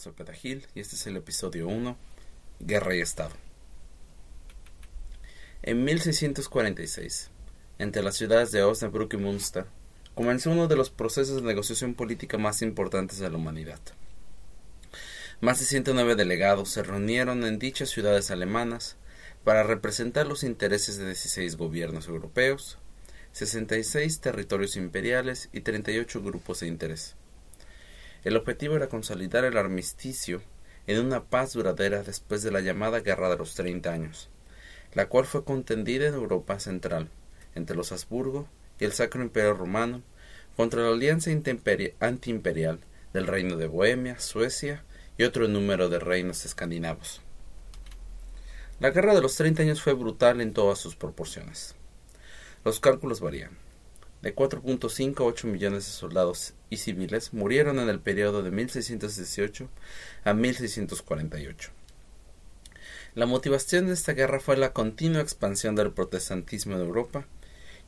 Este 0.00 0.08
es 0.08 0.16
Raúl 0.16 0.24
Cepeda 0.24 0.32
Gil 0.32 0.66
y 0.74 0.80
este 0.80 0.96
es 0.96 1.06
el 1.06 1.16
episodio 1.16 1.68
1, 1.68 1.94
Guerra 2.60 2.96
y 2.96 3.00
Estado. 3.00 3.34
En 5.62 5.84
1646, 5.84 7.30
entre 7.78 8.02
las 8.02 8.16
ciudades 8.16 8.50
de 8.50 8.62
Osnabrück 8.62 9.12
y 9.12 9.18
Münster, 9.18 9.66
comenzó 10.14 10.52
uno 10.52 10.68
de 10.68 10.76
los 10.76 10.88
procesos 10.88 11.36
de 11.36 11.42
negociación 11.42 11.92
política 11.92 12.38
más 12.38 12.62
importantes 12.62 13.18
de 13.18 13.28
la 13.28 13.36
humanidad. 13.36 13.80
Más 15.42 15.60
de 15.60 15.66
109 15.66 16.14
delegados 16.14 16.70
se 16.70 16.82
reunieron 16.82 17.44
en 17.44 17.58
dichas 17.58 17.90
ciudades 17.90 18.30
alemanas 18.30 18.96
para 19.44 19.64
representar 19.64 20.26
los 20.26 20.44
intereses 20.44 20.96
de 20.96 21.04
16 21.04 21.56
gobiernos 21.56 22.08
europeos, 22.08 22.78
66 23.32 24.20
territorios 24.20 24.76
imperiales 24.76 25.50
y 25.52 25.60
38 25.60 26.22
grupos 26.22 26.60
de 26.60 26.68
interés. 26.68 27.16
El 28.22 28.36
objetivo 28.36 28.76
era 28.76 28.88
consolidar 28.88 29.44
el 29.44 29.56
armisticio 29.56 30.42
en 30.86 31.00
una 31.00 31.24
paz 31.24 31.54
duradera 31.54 32.02
después 32.02 32.42
de 32.42 32.50
la 32.50 32.60
llamada 32.60 33.00
Guerra 33.00 33.30
de 33.30 33.38
los 33.38 33.54
Treinta 33.54 33.92
Años, 33.92 34.28
la 34.92 35.06
cual 35.08 35.24
fue 35.24 35.44
contendida 35.44 36.06
en 36.06 36.14
Europa 36.14 36.60
Central, 36.60 37.08
entre 37.54 37.76
los 37.76 37.92
Habsburgo 37.92 38.48
y 38.78 38.84
el 38.84 38.92
Sacro 38.92 39.22
Imperio 39.22 39.54
Romano, 39.54 40.02
contra 40.56 40.82
la 40.82 40.90
alianza 40.90 41.30
antiimperial 41.30 42.80
del 43.14 43.26
Reino 43.26 43.56
de 43.56 43.66
Bohemia, 43.66 44.18
Suecia 44.20 44.84
y 45.16 45.24
otro 45.24 45.48
número 45.48 45.88
de 45.88 45.98
reinos 45.98 46.44
escandinavos. 46.44 47.22
La 48.80 48.90
Guerra 48.90 49.14
de 49.14 49.22
los 49.22 49.36
Treinta 49.36 49.62
Años 49.62 49.80
fue 49.82 49.94
brutal 49.94 50.40
en 50.40 50.52
todas 50.52 50.78
sus 50.78 50.96
proporciones. 50.96 51.74
Los 52.64 52.80
cálculos 52.80 53.20
varían. 53.20 53.56
De 54.22 54.34
4.5 54.34 55.20
a 55.20 55.24
8 55.24 55.46
millones 55.46 55.86
de 55.86 55.92
soldados 55.92 56.52
y 56.68 56.76
civiles 56.76 57.32
murieron 57.32 57.78
en 57.78 57.88
el 57.88 58.00
periodo 58.00 58.42
de 58.42 58.50
1618 58.50 59.68
a 60.24 60.34
1648. 60.34 61.70
La 63.14 63.26
motivación 63.26 63.86
de 63.86 63.94
esta 63.94 64.12
guerra 64.12 64.38
fue 64.38 64.56
la 64.56 64.72
continua 64.72 65.22
expansión 65.22 65.74
del 65.74 65.92
protestantismo 65.92 66.74
en 66.74 66.82
Europa 66.82 67.26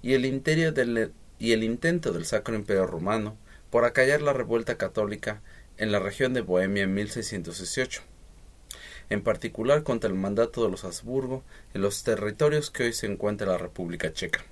y 0.02 0.14
el, 0.14 1.12
y 1.38 1.52
el 1.52 1.64
intento 1.64 2.12
del 2.12 2.24
Sacro 2.24 2.56
Imperio 2.56 2.86
Romano 2.86 3.36
por 3.70 3.84
acallar 3.84 4.22
la 4.22 4.32
revuelta 4.32 4.78
católica 4.78 5.42
en 5.76 5.92
la 5.92 6.00
región 6.00 6.34
de 6.34 6.40
Bohemia 6.40 6.84
en 6.84 6.94
1618, 6.94 8.02
en 9.10 9.22
particular 9.22 9.82
contra 9.82 10.08
el 10.08 10.16
mandato 10.16 10.64
de 10.64 10.70
los 10.70 10.84
Habsburgo 10.84 11.44
en 11.74 11.82
los 11.82 12.02
territorios 12.02 12.70
que 12.70 12.84
hoy 12.84 12.92
se 12.92 13.06
encuentra 13.06 13.46
la 13.46 13.58
República 13.58 14.12
Checa. 14.12 14.44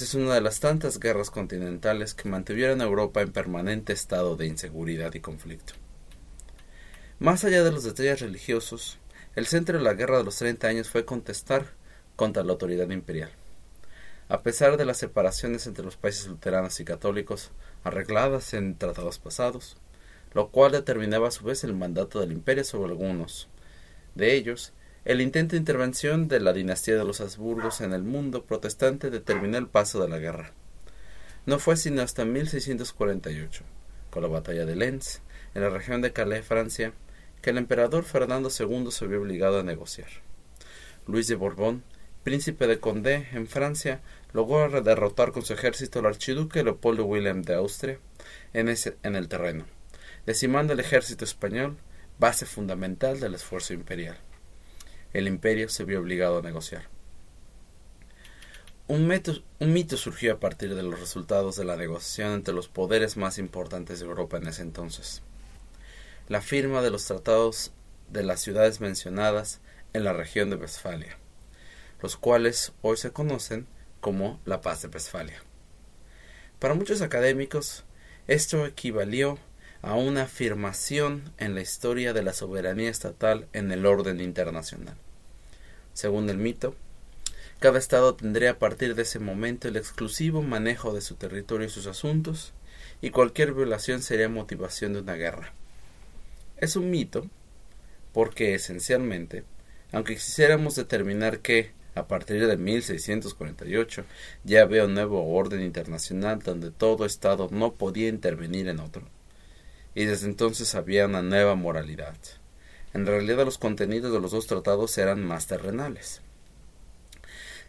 Es 0.00 0.14
una 0.14 0.34
de 0.34 0.40
las 0.40 0.58
tantas 0.58 0.98
guerras 0.98 1.30
continentales 1.30 2.14
que 2.14 2.26
mantuvieron 2.26 2.80
a 2.80 2.84
Europa 2.84 3.20
en 3.20 3.30
permanente 3.30 3.92
estado 3.92 4.36
de 4.36 4.46
inseguridad 4.46 5.12
y 5.12 5.20
conflicto. 5.20 5.74
Más 7.18 7.44
allá 7.44 7.62
de 7.62 7.72
los 7.72 7.84
detalles 7.84 8.20
religiosos, 8.20 8.98
el 9.36 9.46
centro 9.46 9.76
de 9.76 9.84
la 9.84 9.92
guerra 9.92 10.16
de 10.16 10.24
los 10.24 10.38
treinta 10.38 10.68
años 10.68 10.88
fue 10.88 11.04
contestar 11.04 11.66
contra 12.16 12.42
la 12.42 12.52
autoridad 12.52 12.88
imperial. 12.88 13.32
A 14.30 14.42
pesar 14.42 14.78
de 14.78 14.86
las 14.86 14.96
separaciones 14.96 15.66
entre 15.66 15.84
los 15.84 15.98
países 15.98 16.26
luteranos 16.26 16.80
y 16.80 16.86
católicos 16.86 17.50
arregladas 17.84 18.54
en 18.54 18.78
tratados 18.78 19.18
pasados, 19.18 19.76
lo 20.32 20.48
cual 20.48 20.72
determinaba 20.72 21.28
a 21.28 21.32
su 21.32 21.44
vez 21.44 21.64
el 21.64 21.74
mandato 21.74 22.18
del 22.18 22.32
imperio 22.32 22.64
sobre 22.64 22.92
algunos 22.92 23.50
de 24.14 24.34
ellos, 24.36 24.72
el 25.04 25.20
intento 25.20 25.52
de 25.52 25.58
intervención 25.58 26.28
de 26.28 26.38
la 26.38 26.52
dinastía 26.52 26.96
de 26.96 27.04
los 27.04 27.20
Habsburgos 27.20 27.80
en 27.80 27.92
el 27.92 28.04
mundo 28.04 28.44
protestante 28.44 29.10
determinó 29.10 29.58
el 29.58 29.66
paso 29.66 30.00
de 30.00 30.08
la 30.08 30.18
guerra. 30.18 30.52
No 31.44 31.58
fue 31.58 31.76
sino 31.76 32.02
hasta 32.02 32.24
1648, 32.24 33.64
con 34.10 34.22
la 34.22 34.28
batalla 34.28 34.64
de 34.64 34.76
Lens, 34.76 35.20
en 35.56 35.62
la 35.62 35.70
región 35.70 36.02
de 36.02 36.12
Calais, 36.12 36.46
Francia, 36.46 36.92
que 37.40 37.50
el 37.50 37.58
emperador 37.58 38.04
Fernando 38.04 38.48
II 38.56 38.92
se 38.92 39.08
vio 39.08 39.20
obligado 39.20 39.58
a 39.58 39.64
negociar. 39.64 40.06
Luis 41.08 41.26
de 41.26 41.34
Borbón, 41.34 41.82
príncipe 42.22 42.68
de 42.68 42.78
Condé 42.78 43.26
en 43.32 43.48
Francia, 43.48 44.02
logró 44.32 44.82
derrotar 44.82 45.32
con 45.32 45.44
su 45.44 45.52
ejército 45.52 45.98
al 45.98 46.06
archiduque 46.06 46.62
Leopoldo 46.62 47.06
William 47.06 47.42
de 47.42 47.54
Austria 47.54 47.98
en, 48.52 48.68
en 48.68 49.16
el 49.16 49.26
terreno, 49.26 49.66
decimando 50.26 50.74
el 50.74 50.78
ejército 50.78 51.24
español, 51.24 51.76
base 52.20 52.46
fundamental 52.46 53.18
del 53.18 53.34
esfuerzo 53.34 53.74
imperial 53.74 54.16
el 55.12 55.28
imperio 55.28 55.68
se 55.68 55.84
vio 55.84 56.00
obligado 56.00 56.38
a 56.38 56.42
negociar. 56.42 56.88
Un 58.88 59.06
mito, 59.06 59.96
surgió 59.96 60.34
a 60.34 60.40
partir 60.40 60.74
de 60.74 60.82
los 60.82 61.00
resultados 61.00 61.56
de 61.56 61.64
la 61.64 61.76
negociación 61.76 62.32
entre 62.32 62.52
los 62.52 62.68
poderes 62.68 63.16
más 63.16 63.38
importantes 63.38 64.00
de 64.00 64.06
Europa 64.06 64.36
en 64.36 64.48
ese 64.48 64.62
entonces. 64.62 65.22
La 66.28 66.42
firma 66.42 66.82
de 66.82 66.90
los 66.90 67.06
tratados 67.06 67.72
de 68.10 68.22
las 68.22 68.40
ciudades 68.40 68.80
mencionadas 68.80 69.60
en 69.92 70.04
la 70.04 70.12
región 70.12 70.50
de 70.50 70.56
Westfalia, 70.56 71.16
los 72.02 72.16
cuales 72.16 72.72
hoy 72.82 72.96
se 72.96 73.12
conocen 73.12 73.66
como 74.00 74.40
la 74.44 74.60
paz 74.60 74.82
de 74.82 74.88
Westfalia. 74.88 75.42
Para 76.58 76.74
muchos 76.74 77.00
académicos, 77.00 77.84
esto 78.26 78.66
equivalió 78.66 79.38
a 79.82 79.94
una 79.94 80.22
afirmación 80.22 81.32
en 81.38 81.54
la 81.54 81.60
historia 81.60 82.12
de 82.12 82.22
la 82.22 82.32
soberanía 82.32 82.88
estatal 82.88 83.48
en 83.52 83.72
el 83.72 83.84
orden 83.84 84.20
internacional. 84.20 84.94
Según 85.92 86.30
el 86.30 86.38
mito, 86.38 86.74
cada 87.58 87.78
estado 87.78 88.14
tendría 88.14 88.52
a 88.52 88.58
partir 88.58 88.94
de 88.94 89.02
ese 89.02 89.18
momento 89.18 89.68
el 89.68 89.76
exclusivo 89.76 90.42
manejo 90.42 90.94
de 90.94 91.00
su 91.00 91.16
territorio 91.16 91.66
y 91.66 91.70
sus 91.70 91.86
asuntos, 91.86 92.52
y 93.00 93.10
cualquier 93.10 93.52
violación 93.52 94.02
sería 94.02 94.28
motivación 94.28 94.92
de 94.92 95.00
una 95.00 95.14
guerra. 95.14 95.52
Es 96.56 96.76
un 96.76 96.90
mito 96.90 97.26
porque 98.12 98.54
esencialmente, 98.54 99.44
aunque 99.90 100.14
quisiéramos 100.14 100.76
determinar 100.76 101.40
que, 101.40 101.72
a 101.94 102.06
partir 102.06 102.46
de 102.46 102.56
1648, 102.56 104.04
ya 104.44 104.62
había 104.62 104.84
un 104.84 104.94
nuevo 104.94 105.34
orden 105.34 105.62
internacional 105.62 106.38
donde 106.38 106.70
todo 106.70 107.04
Estado 107.04 107.48
no 107.50 107.74
podía 107.74 108.08
intervenir 108.08 108.68
en 108.68 108.80
otro, 108.80 109.02
y 109.94 110.04
desde 110.04 110.26
entonces 110.26 110.74
había 110.74 111.06
una 111.06 111.22
nueva 111.22 111.54
moralidad. 111.54 112.16
En 112.94 113.06
realidad 113.06 113.44
los 113.44 113.58
contenidos 113.58 114.12
de 114.12 114.20
los 114.20 114.32
dos 114.32 114.46
tratados 114.46 114.96
eran 114.98 115.24
más 115.24 115.46
terrenales. 115.46 116.20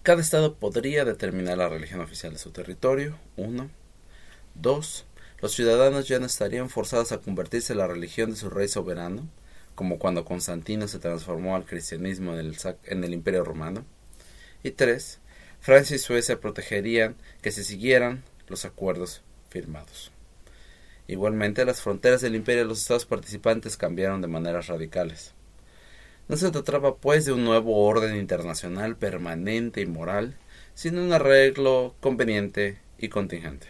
Cada 0.03 0.21
estado 0.21 0.55
podría 0.55 1.05
determinar 1.05 1.57
la 1.57 1.69
religión 1.69 2.01
oficial 2.01 2.33
de 2.33 2.39
su 2.39 2.51
territorio. 2.51 3.17
Uno. 3.37 3.69
Dos. 4.53 5.05
Los 5.41 5.53
ciudadanos 5.53 6.07
ya 6.07 6.19
no 6.19 6.25
estarían 6.25 6.69
forzados 6.69 7.11
a 7.11 7.19
convertirse 7.19 7.73
en 7.73 7.79
la 7.79 7.87
religión 7.87 8.31
de 8.31 8.35
su 8.35 8.49
rey 8.49 8.67
soberano, 8.67 9.27
como 9.75 9.99
cuando 9.99 10.25
Constantino 10.25 10.87
se 10.87 10.99
transformó 10.99 11.55
al 11.55 11.65
cristianismo 11.65 12.33
en 12.33 12.39
el, 12.39 12.57
en 12.83 13.03
el 13.03 13.13
Imperio 13.13 13.45
Romano. 13.45 13.85
Y 14.61 14.71
tres. 14.71 15.19
Francia 15.61 15.95
y 15.95 15.99
Suecia 15.99 16.41
protegerían 16.41 17.15
que 17.41 17.51
se 17.51 17.63
siguieran 17.63 18.23
los 18.49 18.65
acuerdos 18.65 19.21
firmados. 19.49 20.12
Igualmente, 21.07 21.65
las 21.65 21.81
fronteras 21.81 22.21
del 22.21 22.35
imperio 22.35 22.63
de 22.63 22.69
los 22.69 22.81
estados 22.81 23.05
participantes 23.05 23.75
cambiaron 23.75 24.21
de 24.21 24.27
maneras 24.27 24.67
radicales. 24.67 25.33
No 26.29 26.37
se 26.37 26.49
trataba, 26.51 26.95
pues, 26.95 27.25
de 27.25 27.33
un 27.33 27.43
nuevo 27.43 27.85
orden 27.85 28.15
internacional 28.15 28.95
permanente 28.95 29.81
y 29.81 29.85
moral, 29.85 30.37
sino 30.73 31.03
un 31.03 31.11
arreglo 31.11 31.95
conveniente 31.99 32.79
y 32.97 33.09
contingente. 33.09 33.67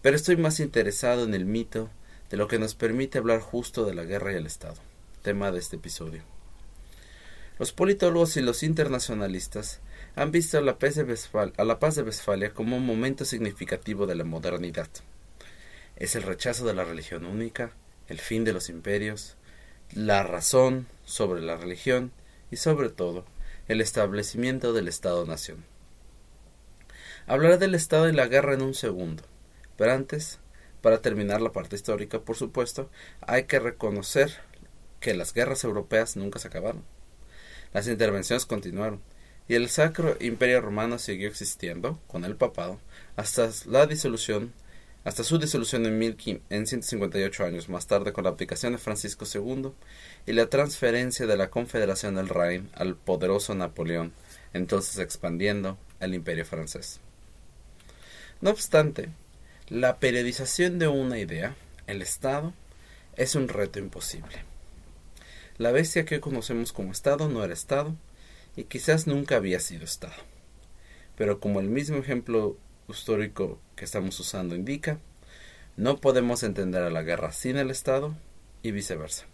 Pero 0.00 0.14
estoy 0.14 0.36
más 0.36 0.60
interesado 0.60 1.24
en 1.24 1.34
el 1.34 1.44
mito 1.44 1.90
de 2.30 2.36
lo 2.36 2.46
que 2.46 2.60
nos 2.60 2.76
permite 2.76 3.18
hablar 3.18 3.40
justo 3.40 3.84
de 3.84 3.94
la 3.94 4.04
guerra 4.04 4.32
y 4.32 4.36
el 4.36 4.46
Estado, 4.46 4.76
tema 5.22 5.50
de 5.50 5.58
este 5.58 5.76
episodio. 5.76 6.22
Los 7.58 7.72
politólogos 7.72 8.36
y 8.36 8.42
los 8.42 8.62
internacionalistas 8.62 9.80
han 10.14 10.30
visto 10.30 10.58
a 10.58 10.60
la, 10.60 10.78
paz 10.78 10.94
de 10.94 11.52
a 11.56 11.64
la 11.64 11.78
paz 11.80 11.96
de 11.96 12.02
Westfalia 12.02 12.54
como 12.54 12.76
un 12.76 12.86
momento 12.86 13.24
significativo 13.24 14.06
de 14.06 14.14
la 14.14 14.22
modernidad 14.22 14.88
es 15.98 16.14
el 16.14 16.22
rechazo 16.22 16.64
de 16.64 16.74
la 16.74 16.84
religión 16.84 17.26
única, 17.26 17.72
el 18.06 18.20
fin 18.20 18.44
de 18.44 18.52
los 18.52 18.68
imperios, 18.68 19.36
la 19.92 20.22
razón 20.22 20.86
sobre 21.04 21.42
la 21.42 21.56
religión 21.56 22.12
y 22.50 22.56
sobre 22.56 22.88
todo 22.88 23.24
el 23.66 23.80
establecimiento 23.80 24.72
del 24.72 24.88
Estado-Nación. 24.88 25.64
Hablaré 27.26 27.58
del 27.58 27.74
Estado 27.74 28.08
y 28.08 28.12
la 28.12 28.26
guerra 28.26 28.54
en 28.54 28.62
un 28.62 28.74
segundo, 28.74 29.24
pero 29.76 29.92
antes, 29.92 30.38
para 30.80 31.02
terminar 31.02 31.42
la 31.42 31.52
parte 31.52 31.76
histórica, 31.76 32.20
por 32.20 32.36
supuesto, 32.36 32.90
hay 33.20 33.44
que 33.44 33.58
reconocer 33.58 34.38
que 35.00 35.14
las 35.14 35.34
guerras 35.34 35.64
europeas 35.64 36.16
nunca 36.16 36.38
se 36.38 36.48
acabaron. 36.48 36.84
Las 37.74 37.88
intervenciones 37.88 38.46
continuaron, 38.46 39.02
y 39.48 39.54
el 39.54 39.68
Sacro 39.68 40.16
Imperio 40.20 40.60
Romano 40.60 40.98
siguió 40.98 41.28
existiendo, 41.28 42.00
con 42.06 42.24
el 42.24 42.36
papado, 42.36 42.80
hasta 43.16 43.50
la 43.66 43.86
disolución 43.86 44.52
hasta 45.08 45.24
su 45.24 45.38
disolución 45.38 45.86
en, 45.86 46.02
en 46.02 46.66
158 46.66 47.42
años 47.42 47.70
más 47.70 47.86
tarde 47.86 48.12
con 48.12 48.24
la 48.24 48.30
abdicación 48.30 48.72
de 48.72 48.78
Francisco 48.78 49.24
II 49.24 49.70
y 50.26 50.34
la 50.34 50.50
transferencia 50.50 51.26
de 51.26 51.34
la 51.38 51.48
Confederación 51.48 52.16
del 52.16 52.28
Rhin 52.28 52.68
al 52.74 52.94
poderoso 52.94 53.54
Napoleón, 53.54 54.12
entonces 54.52 54.98
expandiendo 54.98 55.78
el 56.00 56.12
imperio 56.12 56.44
francés. 56.44 57.00
No 58.42 58.50
obstante, 58.50 59.08
La 59.70 59.96
periodización 59.96 60.78
de 60.78 60.88
una 60.88 61.18
idea, 61.18 61.56
el 61.86 62.02
Estado, 62.02 62.52
es 63.16 63.34
un 63.34 63.48
reto 63.48 63.78
imposible. 63.78 64.44
La 65.56 65.72
bestia 65.72 66.04
que 66.04 66.20
conocemos 66.20 66.74
como 66.74 66.92
Estado 66.92 67.30
no 67.30 67.42
era 67.42 67.54
Estado 67.54 67.96
y 68.56 68.64
quizás 68.64 69.06
nunca 69.06 69.36
había 69.36 69.58
sido 69.58 69.84
Estado. 69.84 70.22
Pero 71.16 71.40
como 71.40 71.60
el 71.60 71.68
mismo 71.68 71.96
ejemplo 71.96 72.58
histórico 72.92 73.60
que 73.76 73.84
estamos 73.84 74.18
usando 74.20 74.54
indica, 74.54 74.98
no 75.76 75.98
podemos 75.98 76.42
entender 76.42 76.82
a 76.82 76.90
la 76.90 77.02
guerra 77.02 77.32
sin 77.32 77.56
el 77.56 77.70
Estado 77.70 78.16
y 78.62 78.70
viceversa. 78.70 79.26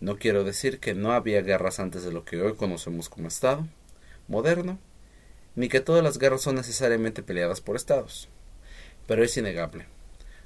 No 0.00 0.18
quiero 0.18 0.44
decir 0.44 0.78
que 0.78 0.94
no 0.94 1.12
había 1.12 1.40
guerras 1.40 1.80
antes 1.80 2.04
de 2.04 2.12
lo 2.12 2.24
que 2.24 2.40
hoy 2.42 2.54
conocemos 2.54 3.08
como 3.08 3.28
Estado 3.28 3.66
moderno, 4.28 4.78
ni 5.54 5.68
que 5.68 5.80
todas 5.80 6.04
las 6.04 6.18
guerras 6.18 6.42
son 6.42 6.56
necesariamente 6.56 7.22
peleadas 7.22 7.60
por 7.60 7.76
Estados. 7.76 8.28
Pero 9.06 9.24
es 9.24 9.36
innegable. 9.36 9.86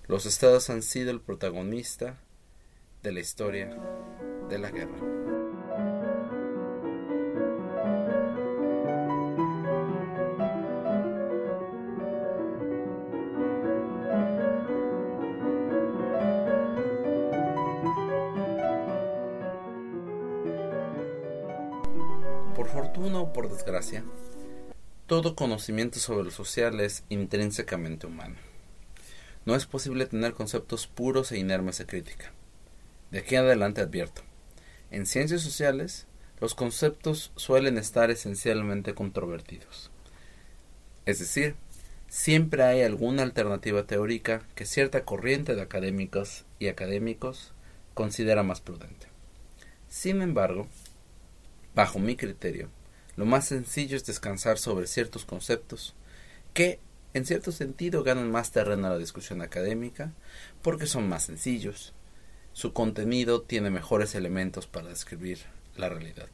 Los 0.06 0.26
estados 0.26 0.70
han 0.70 0.82
sido 0.82 1.10
el 1.10 1.20
protagonista 1.20 2.18
de 3.02 3.12
la 3.12 3.20
historia 3.20 3.76
de 4.48 4.58
la 4.58 4.70
guerra. 4.70 5.19
Por 23.10 23.50
desgracia, 23.50 24.04
todo 25.08 25.34
conocimiento 25.34 25.98
sobre 25.98 26.26
lo 26.26 26.30
social 26.30 26.78
es 26.78 27.02
intrínsecamente 27.08 28.06
humano. 28.06 28.36
No 29.44 29.56
es 29.56 29.66
posible 29.66 30.06
tener 30.06 30.32
conceptos 30.32 30.86
puros 30.86 31.32
e 31.32 31.38
inermes 31.38 31.78
de 31.78 31.86
crítica. 31.86 32.30
De 33.10 33.18
aquí 33.18 33.34
en 33.34 33.42
adelante 33.42 33.80
advierto. 33.80 34.22
En 34.92 35.06
ciencias 35.06 35.42
sociales, 35.42 36.06
los 36.40 36.54
conceptos 36.54 37.32
suelen 37.34 37.78
estar 37.78 38.12
esencialmente 38.12 38.94
controvertidos. 38.94 39.90
Es 41.04 41.18
decir, 41.18 41.56
siempre 42.08 42.62
hay 42.62 42.82
alguna 42.82 43.24
alternativa 43.24 43.88
teórica 43.88 44.46
que 44.54 44.66
cierta 44.66 45.04
corriente 45.04 45.56
de 45.56 45.62
académicos 45.62 46.44
y 46.60 46.68
académicos 46.68 47.54
considera 47.94 48.44
más 48.44 48.60
prudente. 48.60 49.08
Sin 49.88 50.22
embargo, 50.22 50.68
bajo 51.74 51.98
mi 51.98 52.14
criterio, 52.14 52.70
lo 53.20 53.26
más 53.26 53.48
sencillo 53.48 53.98
es 53.98 54.06
descansar 54.06 54.56
sobre 54.56 54.86
ciertos 54.86 55.26
conceptos 55.26 55.92
que, 56.54 56.78
en 57.12 57.26
cierto 57.26 57.52
sentido, 57.52 58.02
ganan 58.02 58.30
más 58.30 58.50
terreno 58.50 58.86
a 58.86 58.90
la 58.92 58.96
discusión 58.96 59.42
académica 59.42 60.10
porque 60.62 60.86
son 60.86 61.06
más 61.06 61.24
sencillos. 61.24 61.92
Su 62.54 62.72
contenido 62.72 63.42
tiene 63.42 63.68
mejores 63.68 64.14
elementos 64.14 64.66
para 64.66 64.88
describir 64.88 65.40
la 65.76 65.90
realidad. 65.90 66.30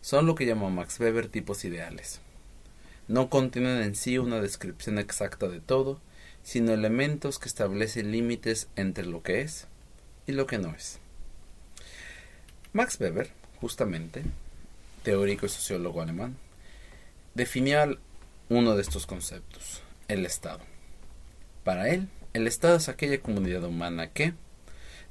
Son 0.00 0.24
lo 0.24 0.34
que 0.34 0.46
llamó 0.46 0.70
Max 0.70 0.98
Weber 0.98 1.28
tipos 1.28 1.62
ideales. 1.66 2.20
No 3.06 3.28
contienen 3.28 3.82
en 3.82 3.96
sí 3.96 4.16
una 4.16 4.40
descripción 4.40 4.98
exacta 4.98 5.46
de 5.46 5.60
todo, 5.60 6.00
sino 6.42 6.72
elementos 6.72 7.38
que 7.38 7.48
establecen 7.48 8.12
límites 8.12 8.68
entre 8.76 9.04
lo 9.04 9.22
que 9.22 9.42
es 9.42 9.66
y 10.26 10.32
lo 10.32 10.46
que 10.46 10.56
no 10.56 10.74
es. 10.74 11.00
Max 12.72 12.98
Weber, 12.98 13.28
justamente, 13.60 14.24
teórico 15.06 15.46
y 15.46 15.48
sociólogo 15.48 16.02
alemán, 16.02 16.36
definía 17.36 17.88
uno 18.48 18.74
de 18.74 18.82
estos 18.82 19.06
conceptos, 19.06 19.80
el 20.08 20.26
Estado. 20.26 20.58
Para 21.62 21.90
él, 21.90 22.08
el 22.32 22.48
Estado 22.48 22.74
es 22.74 22.88
aquella 22.88 23.20
comunidad 23.20 23.62
humana 23.62 24.10
que, 24.10 24.34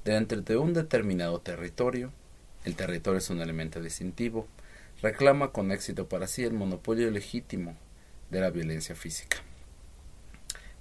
dentro 0.04 0.42
de 0.42 0.58
un 0.58 0.74
determinado 0.74 1.40
territorio, 1.40 2.12
el 2.66 2.76
territorio 2.76 3.20
es 3.20 3.30
un 3.30 3.40
elemento 3.40 3.80
distintivo, 3.80 4.50
reclama 5.02 5.54
con 5.54 5.72
éxito 5.72 6.10
para 6.10 6.28
sí 6.28 6.44
el 6.44 6.52
monopolio 6.52 7.10
legítimo 7.10 7.78
de 8.32 8.42
la 8.42 8.50
violencia 8.50 8.96
física. 8.96 9.38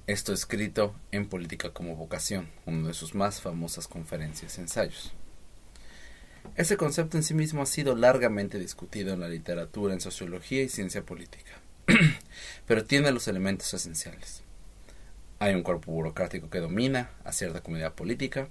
Esto 0.08 0.32
escrito 0.32 0.92
en 1.12 1.28
Política 1.28 1.70
como 1.70 1.94
Vocación, 1.94 2.50
una 2.66 2.88
de 2.88 2.94
sus 2.94 3.14
más 3.14 3.40
famosas 3.40 3.86
conferencias 3.86 4.58
y 4.58 4.62
ensayos. 4.62 5.14
Ese 6.56 6.76
concepto 6.76 7.16
en 7.16 7.22
sí 7.22 7.34
mismo 7.34 7.62
ha 7.62 7.66
sido 7.66 7.96
largamente 7.96 8.58
discutido 8.58 9.12
en 9.12 9.20
la 9.20 9.28
literatura, 9.28 9.92
en 9.92 10.00
sociología 10.00 10.62
y 10.62 10.68
ciencia 10.68 11.02
política, 11.02 11.52
pero 12.66 12.84
tiene 12.84 13.10
los 13.10 13.26
elementos 13.26 13.74
esenciales. 13.74 14.42
Hay 15.40 15.54
un 15.54 15.62
cuerpo 15.62 15.92
burocrático 15.92 16.50
que 16.50 16.60
domina 16.60 17.10
a 17.24 17.32
cierta 17.32 17.60
comunidad 17.60 17.94
política, 17.94 18.48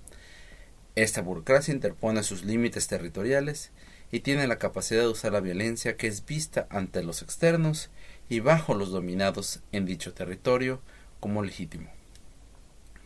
esta 0.95 1.21
burocracia 1.21 1.73
interpone 1.73 2.21
sus 2.21 2.43
límites 2.43 2.87
territoriales 2.87 3.71
y 4.11 4.19
tiene 4.19 4.45
la 4.45 4.59
capacidad 4.59 5.01
de 5.01 5.07
usar 5.07 5.31
la 5.31 5.39
violencia 5.39 5.97
que 5.97 6.05
es 6.05 6.23
vista 6.25 6.67
ante 6.69 7.01
los 7.01 7.23
externos 7.23 7.89
y 8.29 8.41
bajo 8.41 8.75
los 8.75 8.91
dominados 8.91 9.61
en 9.71 9.85
dicho 9.85 10.13
territorio 10.13 10.81
como 11.19 11.41
legítimo. 11.41 11.89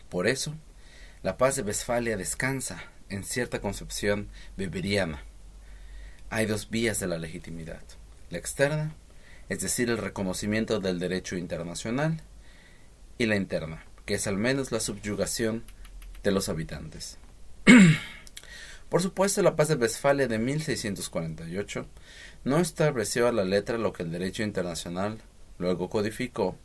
Por 0.09 0.27
eso, 0.27 0.53
la 1.23 1.37
paz 1.37 1.55
de 1.55 1.61
Westfalia 1.61 2.17
descansa 2.17 2.83
en 3.09 3.23
cierta 3.23 3.61
concepción 3.61 4.29
beberiana. 4.55 5.23
Hay 6.29 6.45
dos 6.45 6.69
vías 6.69 6.99
de 6.99 7.07
la 7.07 7.17
legitimidad. 7.17 7.81
La 8.29 8.37
externa, 8.37 8.93
es 9.49 9.61
decir, 9.61 9.89
el 9.89 9.97
reconocimiento 9.97 10.79
del 10.79 10.99
derecho 10.99 11.37
internacional, 11.37 12.21
y 13.17 13.25
la 13.25 13.35
interna, 13.35 13.83
que 14.05 14.15
es 14.15 14.27
al 14.27 14.37
menos 14.37 14.71
la 14.71 14.79
subyugación 14.79 15.63
de 16.23 16.31
los 16.31 16.49
habitantes. 16.49 17.17
Por 18.89 19.01
supuesto, 19.01 19.41
la 19.41 19.55
paz 19.55 19.67
de 19.67 19.75
Westfalia 19.75 20.27
de 20.27 20.37
1648 20.37 21.87
no 22.45 22.59
estableció 22.59 23.27
a 23.27 23.31
la 23.31 23.43
letra 23.43 23.77
lo 23.77 23.91
que 23.91 24.03
el 24.03 24.11
derecho 24.11 24.43
internacional 24.43 25.19
luego 25.57 25.89
codificó 25.89 26.57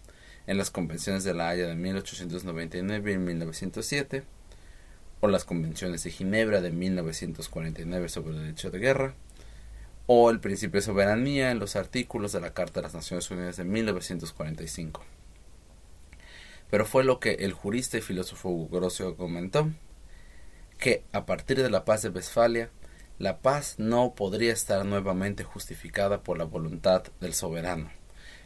en 0.46 0.58
las 0.58 0.70
convenciones 0.70 1.24
de 1.24 1.34
la 1.34 1.48
Haya 1.48 1.66
de 1.66 1.74
1899 1.74 3.12
y 3.12 3.18
1907, 3.18 4.24
o 5.22 5.28
las 5.28 5.44
convenciones 5.44 6.02
de 6.02 6.10
Ginebra 6.10 6.60
de 6.60 6.72
1949 6.72 8.08
sobre 8.08 8.34
el 8.34 8.42
derecho 8.42 8.72
de 8.72 8.80
guerra, 8.80 9.14
o 10.06 10.30
el 10.30 10.40
principio 10.40 10.80
de 10.80 10.84
soberanía 10.84 11.52
en 11.52 11.60
los 11.60 11.76
artículos 11.76 12.32
de 12.32 12.40
la 12.40 12.52
Carta 12.54 12.80
de 12.80 12.86
las 12.86 12.94
Naciones 12.94 13.30
Unidas 13.30 13.56
de 13.56 13.62
1945. 13.62 15.04
Pero 16.70 16.86
fue 16.86 17.04
lo 17.04 17.20
que 17.20 17.34
el 17.34 17.52
jurista 17.52 17.98
y 17.98 18.00
filósofo 18.00 18.48
Hugo 18.48 19.16
comentó, 19.16 19.70
que 20.76 21.04
a 21.12 21.24
partir 21.24 21.62
de 21.62 21.70
la 21.70 21.84
paz 21.84 22.02
de 22.02 22.08
Westfalia, 22.08 22.70
la 23.20 23.38
paz 23.38 23.76
no 23.78 24.16
podría 24.16 24.52
estar 24.52 24.84
nuevamente 24.84 25.44
justificada 25.44 26.24
por 26.24 26.36
la 26.36 26.44
voluntad 26.44 27.04
del 27.20 27.32
soberano, 27.32 27.92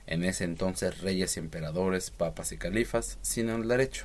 en 0.06 0.24
ese 0.24 0.44
entonces 0.44 1.00
reyes 1.00 1.38
y 1.38 1.40
emperadores, 1.40 2.10
papas 2.10 2.52
y 2.52 2.58
califas, 2.58 3.18
sino 3.22 3.56
el 3.56 3.66
derecho. 3.66 4.04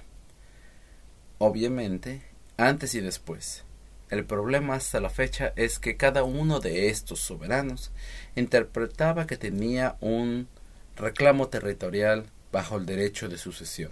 Obviamente, 1.37 2.30
antes 2.67 2.93
y 2.95 3.01
después. 3.01 3.63
El 4.09 4.25
problema 4.25 4.75
hasta 4.75 4.99
la 4.99 5.09
fecha 5.09 5.53
es 5.55 5.79
que 5.79 5.97
cada 5.97 6.23
uno 6.23 6.59
de 6.59 6.89
estos 6.89 7.19
soberanos 7.19 7.91
interpretaba 8.35 9.25
que 9.25 9.37
tenía 9.37 9.95
un 10.01 10.47
reclamo 10.95 11.47
territorial 11.47 12.25
bajo 12.51 12.77
el 12.77 12.85
derecho 12.85 13.29
de 13.29 13.37
sucesión. 13.37 13.91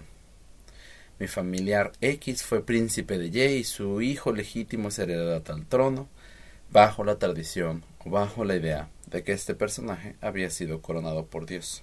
Mi 1.18 1.26
familiar 1.26 1.92
X 2.00 2.42
fue 2.42 2.64
príncipe 2.64 3.18
de 3.18 3.26
Y 3.26 3.58
y 3.58 3.64
su 3.64 4.02
hijo 4.02 4.32
legítimo 4.32 4.88
es 4.88 4.98
heredado 4.98 5.42
al 5.52 5.66
trono, 5.66 6.08
bajo 6.70 7.02
la 7.02 7.18
tradición 7.18 7.84
o 7.98 8.10
bajo 8.10 8.44
la 8.44 8.56
idea 8.56 8.88
de 9.06 9.24
que 9.24 9.32
este 9.32 9.54
personaje 9.54 10.16
había 10.20 10.50
sido 10.50 10.80
coronado 10.80 11.26
por 11.26 11.46
Dios. 11.46 11.82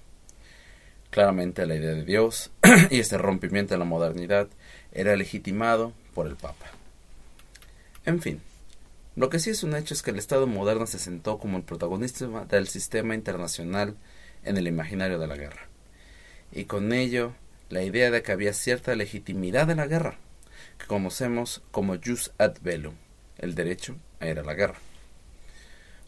Claramente 1.10 1.66
la 1.66 1.74
idea 1.74 1.94
de 1.94 2.04
Dios 2.04 2.50
y 2.90 3.00
este 3.00 3.18
rompimiento 3.18 3.74
de 3.74 3.78
la 3.78 3.84
modernidad 3.84 4.48
era 4.92 5.16
legitimado 5.16 5.92
por 6.14 6.26
el 6.26 6.36
Papa. 6.36 6.77
En 8.08 8.22
fin, 8.22 8.40
lo 9.16 9.28
que 9.28 9.38
sí 9.38 9.50
es 9.50 9.62
un 9.64 9.76
hecho 9.76 9.92
es 9.92 10.00
que 10.00 10.12
el 10.12 10.18
Estado 10.18 10.46
moderno 10.46 10.86
se 10.86 10.98
sentó 10.98 11.38
como 11.38 11.58
el 11.58 11.62
protagonista 11.62 12.26
del 12.46 12.66
sistema 12.66 13.14
internacional 13.14 13.98
en 14.44 14.56
el 14.56 14.66
imaginario 14.66 15.18
de 15.18 15.26
la 15.26 15.36
guerra. 15.36 15.68
Y 16.50 16.64
con 16.64 16.94
ello, 16.94 17.34
la 17.68 17.82
idea 17.82 18.10
de 18.10 18.22
que 18.22 18.32
había 18.32 18.54
cierta 18.54 18.96
legitimidad 18.96 19.66
de 19.66 19.74
la 19.74 19.86
guerra, 19.86 20.16
que 20.78 20.86
conocemos 20.86 21.60
como 21.70 21.98
jus 22.02 22.32
ad 22.38 22.54
bellum, 22.62 22.94
el 23.36 23.54
derecho 23.54 23.94
a 24.20 24.26
ir 24.28 24.38
a 24.38 24.42
la 24.42 24.54
guerra. 24.54 24.78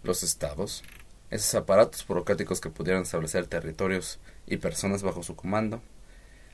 Los 0.03 0.23
estados, 0.23 0.83
esos 1.29 1.55
aparatos 1.55 2.07
burocráticos 2.07 2.63
que 2.63 2.71
pudieran 2.71 3.03
establecer 3.03 3.47
territorios 3.47 4.21
y 4.47 4.57
personas 4.57 5.03
bajo 5.03 5.23
su 5.23 5.37
comando, 5.37 5.83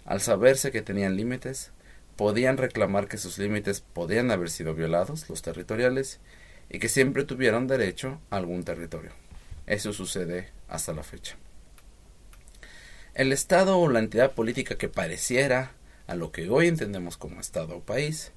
al 0.05 0.21
saberse 0.21 0.73
que 0.73 0.83
tenían 0.83 1.15
límites, 1.15 1.71
podían 2.17 2.57
reclamar 2.57 3.09
que 3.09 3.19
sus 3.19 3.39
límites 3.39 3.81
podían 3.81 4.31
haber 4.31 4.51
sido 4.51 4.75
violados, 4.75 5.29
los 5.29 5.43
territoriales, 5.43 6.21
y 6.69 6.79
que 6.79 6.89
siempre 6.89 7.25
tuvieron 7.25 7.67
derecho 7.67 8.21
a 8.31 8.37
algún 8.37 8.65
territorio. 8.65 9.13
Eso 9.67 9.93
sucede 9.93 10.51
hasta 10.69 10.93
la 10.93 11.03
fecha. 11.03 11.37
El 13.15 13.33
Estado 13.33 13.79
o 13.79 13.89
la 13.89 14.01
entidad 14.01 14.33
política 14.33 14.77
que 14.77 14.89
pareciera 14.89 15.73
a 16.07 16.15
lo 16.15 16.33
que 16.33 16.49
hoy 16.49 16.69
entendemos 16.69 17.17
como 17.17 17.41
Estado 17.41 17.77
o 17.77 17.81
país, 17.81 18.33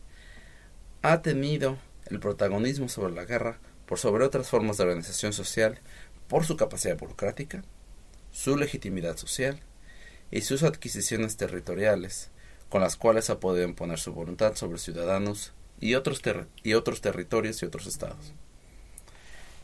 ha 1.01 1.21
tenido 1.21 1.77
el 2.07 2.19
protagonismo 2.19 2.89
sobre 2.89 3.13
la 3.13 3.25
guerra 3.25 3.59
por 3.85 3.99
sobre 3.99 4.25
otras 4.25 4.49
formas 4.49 4.77
de 4.77 4.83
organización 4.83 5.33
social 5.33 5.79
por 6.27 6.45
su 6.45 6.57
capacidad 6.57 6.97
burocrática, 6.97 7.63
su 8.31 8.57
legitimidad 8.57 9.17
social 9.17 9.59
y 10.31 10.41
sus 10.41 10.63
adquisiciones 10.63 11.37
territoriales, 11.37 12.31
con 12.69 12.81
las 12.81 12.95
cuales 12.95 13.29
ha 13.29 13.39
podido 13.39 13.67
imponer 13.67 13.99
su 13.99 14.13
voluntad 14.13 14.55
sobre 14.55 14.77
ciudadanos 14.77 15.53
y 15.79 15.95
otros, 15.95 16.21
y 16.63 16.73
otros 16.73 17.01
territorios 17.01 17.61
y 17.61 17.65
otros 17.65 17.87
estados. 17.87 18.33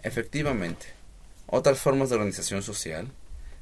Efectivamente, 0.04 0.88
otras 1.48 1.80
formas 1.80 2.10
de 2.10 2.16
organización 2.16 2.64
social, 2.64 3.08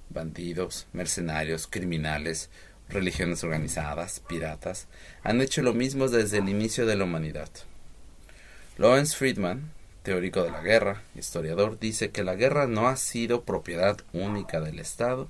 bandidos, 0.09 0.87
mercenarios, 0.93 1.67
criminales, 1.67 2.49
religiones 2.89 3.43
organizadas, 3.43 4.21
piratas, 4.21 4.87
han 5.23 5.41
hecho 5.41 5.61
lo 5.61 5.73
mismo 5.73 6.07
desde 6.07 6.37
el 6.37 6.49
inicio 6.49 6.85
de 6.85 6.95
la 6.95 7.03
humanidad. 7.05 7.49
Lawrence 8.77 9.15
Friedman, 9.15 9.71
teórico 10.03 10.43
de 10.43 10.51
la 10.51 10.61
guerra, 10.61 11.03
historiador, 11.15 11.79
dice 11.79 12.11
que 12.11 12.23
la 12.23 12.35
guerra 12.35 12.67
no 12.67 12.87
ha 12.87 12.97
sido 12.97 13.43
propiedad 13.43 13.97
única 14.13 14.59
del 14.61 14.79
Estado, 14.79 15.29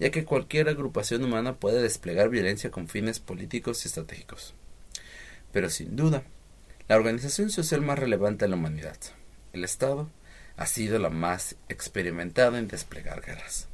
ya 0.00 0.10
que 0.10 0.24
cualquier 0.24 0.68
agrupación 0.68 1.22
humana 1.22 1.56
puede 1.56 1.82
desplegar 1.82 2.30
violencia 2.30 2.70
con 2.70 2.88
fines 2.88 3.20
políticos 3.20 3.84
y 3.84 3.88
estratégicos. 3.88 4.54
Pero 5.52 5.68
sin 5.68 5.94
duda, 5.94 6.24
la 6.88 6.96
organización 6.96 7.50
social 7.50 7.82
más 7.82 7.98
relevante 7.98 8.46
de 8.46 8.48
la 8.48 8.56
humanidad, 8.56 8.96
el 9.52 9.62
Estado, 9.62 10.10
ha 10.56 10.66
sido 10.66 10.98
la 10.98 11.10
más 11.10 11.56
experimentada 11.68 12.58
en 12.58 12.66
desplegar 12.66 13.20
guerras. 13.20 13.68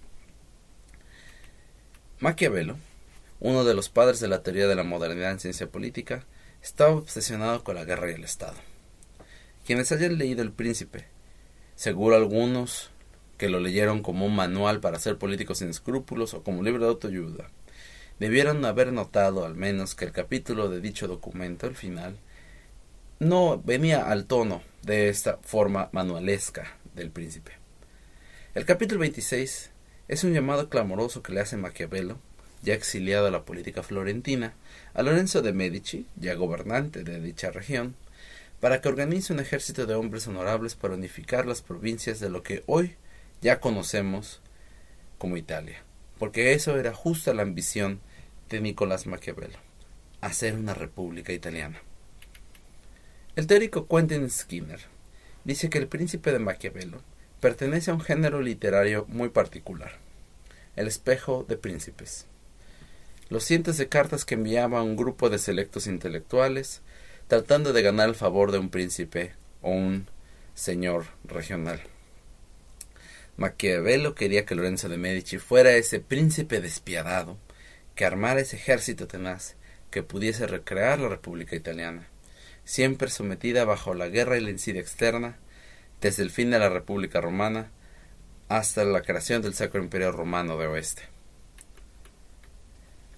Maquiavelo, 2.18 2.76
uno 3.38 3.64
de 3.64 3.75
los 3.75 3.88
padres 3.88 4.18
de 4.18 4.28
la 4.28 4.42
teoría 4.42 4.66
de 4.66 4.75
la 4.75 4.85
modernidad 4.85 5.30
en 5.30 5.40
ciencia 5.40 5.68
política, 5.68 6.26
estaba 6.61 6.90
obsesionado 6.90 7.62
con 7.62 7.76
la 7.76 7.85
guerra 7.85 8.11
y 8.11 8.14
el 8.14 8.25
Estado. 8.25 8.56
Quienes 9.64 9.92
hayan 9.92 10.18
leído 10.18 10.42
El 10.42 10.52
Príncipe, 10.52 11.06
seguro 11.76 12.16
algunos 12.16 12.90
que 13.37 13.49
lo 13.49 13.61
leyeron 13.61 14.02
como 14.02 14.26
un 14.26 14.35
manual 14.35 14.81
para 14.81 14.99
ser 14.99 15.19
políticos 15.19 15.59
sin 15.59 15.69
escrúpulos 15.69 16.35
o 16.35 16.43
como 16.43 16.62
libro 16.62 16.85
de 16.85 16.90
autoayuda, 16.90 17.50
debieron 18.19 18.64
haber 18.64 18.93
notado 18.93 19.45
al 19.45 19.55
menos 19.55 19.95
que 19.95 20.07
el 20.07 20.12
capítulo 20.12 20.69
de 20.69 20.81
dicho 20.81 21.07
documento, 21.07 21.66
el 21.66 21.76
final, 21.76 22.16
no 23.19 23.61
venía 23.62 24.11
al 24.11 24.26
tono 24.26 24.62
de 24.83 25.09
esta 25.09 25.38
forma 25.43 25.88
manualesca 25.93 26.76
del 26.95 27.11
príncipe. 27.11 27.52
El 28.55 28.64
capítulo 28.64 29.00
26 29.00 29.71
es 30.09 30.25
un 30.25 30.33
llamado 30.33 30.69
clamoroso 30.69 31.23
que 31.23 31.33
le 31.33 31.40
hace 31.40 31.57
Maquiavelo, 31.57 32.19
ya 32.62 32.75
exiliado 32.75 33.26
a 33.26 33.31
la 33.31 33.45
política 33.45 33.83
florentina, 33.83 34.55
a 34.95 35.02
Lorenzo 35.02 35.43
de 35.43 35.52
Medici, 35.52 36.07
ya 36.16 36.35
gobernante 36.35 37.05
de 37.05 37.21
dicha 37.21 37.50
región, 37.50 37.95
para 38.61 38.81
que 38.81 38.88
organice 38.88 39.33
un 39.33 39.40
ejército 39.40 39.87
de 39.87 39.95
hombres 39.95 40.26
honorables 40.26 40.75
para 40.75 40.95
unificar 40.95 41.47
las 41.47 41.62
provincias 41.62 42.21
de 42.21 42.31
lo 42.31 42.43
que 42.43 42.62
hoy 42.66 42.97
ya 43.40 43.61
conocemos 43.61 44.40
como 45.19 45.37
Italia, 45.37 45.83
porque 46.19 46.52
eso 46.52 46.78
era 46.78 46.95
justa 46.95 47.35
la 47.35 47.43
ambición 47.43 48.00
de 48.49 48.61
Nicolás 48.61 49.07
Maquiavelo, 49.07 49.59
hacer 50.21 50.55
una 50.55 50.75
república 50.75 51.33
italiana. 51.33 51.81
El 53.35 53.47
teórico 53.47 53.87
Quentin 53.87 54.31
Skinner 54.31 54.81
dice 55.45 55.69
que 55.69 55.78
el 55.78 55.88
príncipe 55.88 56.33
de 56.33 56.38
Maquiavelo 56.38 57.02
pertenece 57.40 57.90
a 57.90 57.95
un 57.95 58.00
género 58.00 58.40
literario 58.40 59.05
muy 59.09 59.28
particular, 59.28 59.93
el 60.75 60.87
espejo 60.87 61.45
de 61.49 61.57
príncipes. 61.57 62.26
Los 63.28 63.45
cientos 63.45 63.76
de 63.76 63.88
cartas 63.88 64.25
que 64.25 64.35
enviaba 64.35 64.78
a 64.78 64.83
un 64.83 64.97
grupo 64.97 65.28
de 65.31 65.38
selectos 65.38 65.87
intelectuales, 65.87 66.83
tratando 67.26 67.73
de 67.73 67.83
ganar 67.83 68.09
el 68.09 68.14
favor 68.14 68.52
de 68.52 68.59
un 68.59 68.71
príncipe 68.71 69.35
o 69.62 69.71
un 69.71 70.07
señor 70.55 71.07
regional. 71.25 71.83
Maquiavelo 73.37 74.14
quería 74.14 74.47
que 74.47 74.55
Lorenzo 74.55 74.88
de 74.88 74.97
Medici 74.97 75.38
fuera 75.38 75.73
ese 75.73 76.00
príncipe 76.00 76.61
despiadado, 76.61 77.37
que 77.95 78.07
armara 78.07 78.40
ese 78.40 78.57
ejército 78.57 79.07
tenaz, 79.07 79.57
que 79.90 80.02
pudiese 80.02 80.47
recrear 80.47 80.99
la 80.99 81.09
República 81.09 81.55
Italiana, 81.55 82.09
siempre 82.64 83.11
sometida 83.11 83.64
bajo 83.64 83.95
la 83.95 84.09
guerra 84.09 84.38
y 84.38 84.40
la 84.40 84.50
insidia 84.50 84.81
externa, 84.81 85.37
desde 86.00 86.23
el 86.23 86.31
fin 86.31 86.50
de 86.50 86.59
la 86.59 86.69
República 86.69 87.21
Romana 87.21 87.71
hasta 88.49 88.85
la 88.85 89.02
creación 89.02 89.43
del 89.43 89.55
Sacro 89.55 89.83
Imperio 89.83 90.12
Romano 90.12 90.57
de 90.57 90.66
Oeste. 90.66 91.02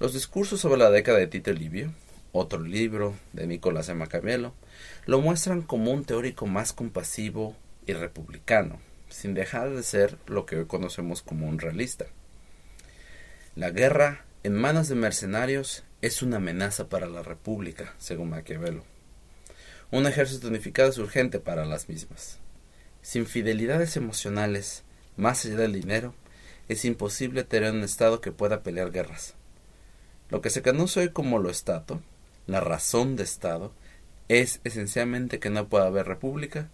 Los 0.00 0.14
discursos 0.14 0.60
sobre 0.60 0.78
la 0.78 0.90
década 0.90 1.18
de 1.18 1.26
Tito 1.26 1.52
Livio, 1.52 1.92
otro 2.32 2.60
libro 2.60 3.14
de 3.32 3.46
Nicolás 3.46 3.88
de 3.88 3.94
Maquiavelo, 3.94 4.54
lo 5.06 5.20
muestran 5.20 5.62
como 5.62 5.92
un 5.92 6.04
teórico 6.04 6.46
más 6.46 6.72
compasivo 6.72 7.56
y 7.86 7.92
republicano, 7.92 8.80
sin 9.08 9.34
dejar 9.34 9.70
de 9.70 9.82
ser 9.82 10.18
lo 10.26 10.46
que 10.46 10.56
hoy 10.56 10.66
conocemos 10.66 11.22
como 11.22 11.48
un 11.48 11.58
realista. 11.58 12.06
La 13.56 13.70
guerra 13.70 14.24
en 14.44 14.54
manos 14.54 14.88
de 14.88 14.94
mercenarios 14.94 15.84
es 16.00 16.22
una 16.22 16.36
amenaza 16.36 16.88
para 16.88 17.06
la 17.06 17.22
República, 17.22 17.94
según 17.98 18.30
Maquiavelo. 18.30 18.84
Un 19.90 20.06
ejército 20.06 20.48
unificado 20.48 20.90
es 20.90 20.98
urgente 20.98 21.40
para 21.40 21.64
las 21.64 21.88
mismas. 21.88 22.38
Sin 23.02 23.26
fidelidades 23.26 23.96
emocionales, 23.96 24.84
más 25.16 25.44
allá 25.44 25.56
del 25.56 25.72
dinero, 25.72 26.14
es 26.68 26.84
imposible 26.84 27.42
tener 27.44 27.72
un 27.72 27.82
Estado 27.82 28.20
que 28.20 28.32
pueda 28.32 28.62
pelear 28.62 28.92
guerras. 28.92 29.34
Lo 30.28 30.42
que 30.42 30.50
se 30.50 30.62
conoce 30.62 31.00
hoy 31.00 31.08
como 31.08 31.38
lo 31.38 31.50
Estado, 31.50 32.02
la 32.46 32.60
razón 32.60 33.16
de 33.16 33.24
Estado, 33.24 33.72
es 34.28 34.60
esencialmente 34.64 35.38
que 35.38 35.50
no 35.50 35.68
pueda 35.68 35.86
haber 35.86 36.06
república 36.06 36.68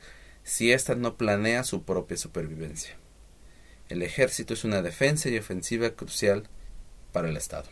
si 0.44 0.72
ésta 0.72 0.94
no 0.94 1.16
planea 1.16 1.64
su 1.64 1.82
propia 1.82 2.18
supervivencia. 2.18 2.96
El 3.88 4.02
ejército 4.02 4.54
es 4.54 4.64
una 4.64 4.82
defensa 4.82 5.28
y 5.30 5.38
ofensiva 5.38 5.90
crucial 5.90 6.48
para 7.12 7.28
el 7.28 7.36
Estado. 7.36 7.68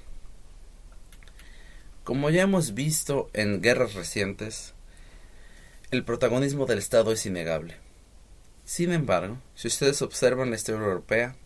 Como 2.03 2.31
ya 2.31 2.43
hemos 2.43 2.75
visto 2.75 3.31
en 3.35 3.61
guerras 3.61 3.95
recientes, 3.95 4.75
el 5.91 6.05
protagonismo 6.05 6.67
del 6.67 6.79
Estado 6.79 7.13
es 7.13 7.25
innegable. 7.27 7.77
Sin 8.65 8.93
embargo, 8.93 9.39
si 9.55 9.69
ustedes 9.69 10.01
observan 10.03 10.51
la 10.51 10.57
historia 10.57 10.81
europea, 10.81 11.37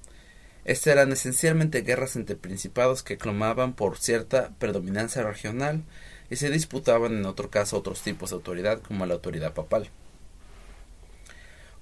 estas 0.64 0.88
eran 0.88 1.12
esencialmente 1.12 1.82
guerras 1.82 2.16
entre 2.16 2.36
principados 2.36 3.02
que 3.02 3.18
clamaban 3.18 3.74
por 3.74 3.98
cierta 3.98 4.54
predominancia 4.58 5.22
regional 5.22 5.84
y 6.30 6.36
se 6.36 6.50
disputaban 6.50 7.14
en 7.14 7.26
otro 7.26 7.50
caso 7.50 7.76
otros 7.76 8.02
tipos 8.02 8.30
de 8.30 8.36
autoridad 8.36 8.80
como 8.80 9.06
la 9.06 9.14
autoridad 9.14 9.54
papal 9.54 9.90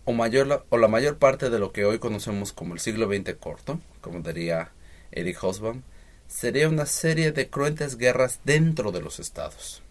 o, 0.05 0.13
mayor, 0.13 0.67
o 0.69 0.79
la 0.79 0.89
mayor 0.89 1.19
parte 1.19 1.51
de 1.51 1.59
lo 1.59 1.73
que 1.73 1.85
hoy 1.85 1.99
conocemos 1.99 2.53
como 2.53 2.75
el 2.75 2.81
siglo 2.81 3.07
XX 3.07 3.35
corto, 3.35 3.81
como 4.01 4.21
diría 4.21 4.73
Eric 5.13 5.39
Hobsbawm, 5.39 5.83
sería 6.29 6.69
una 6.69 6.87
serie 6.87 7.33
de 7.33 7.49
cruentas 7.49 7.97
guerras 7.97 8.41
dentro 8.45 8.93
de 8.93 9.01
los 9.01 9.19
estados. 9.19 9.83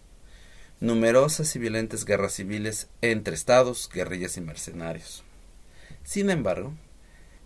Numerosas 0.80 1.54
y 1.56 1.58
violentas 1.58 2.04
guerras 2.04 2.34
civiles 2.34 2.88
entre 3.00 3.34
estados, 3.34 3.88
guerrillas 3.92 4.36
y 4.36 4.40
mercenarios. 4.40 5.24
Sin 6.02 6.30
embargo, 6.30 6.74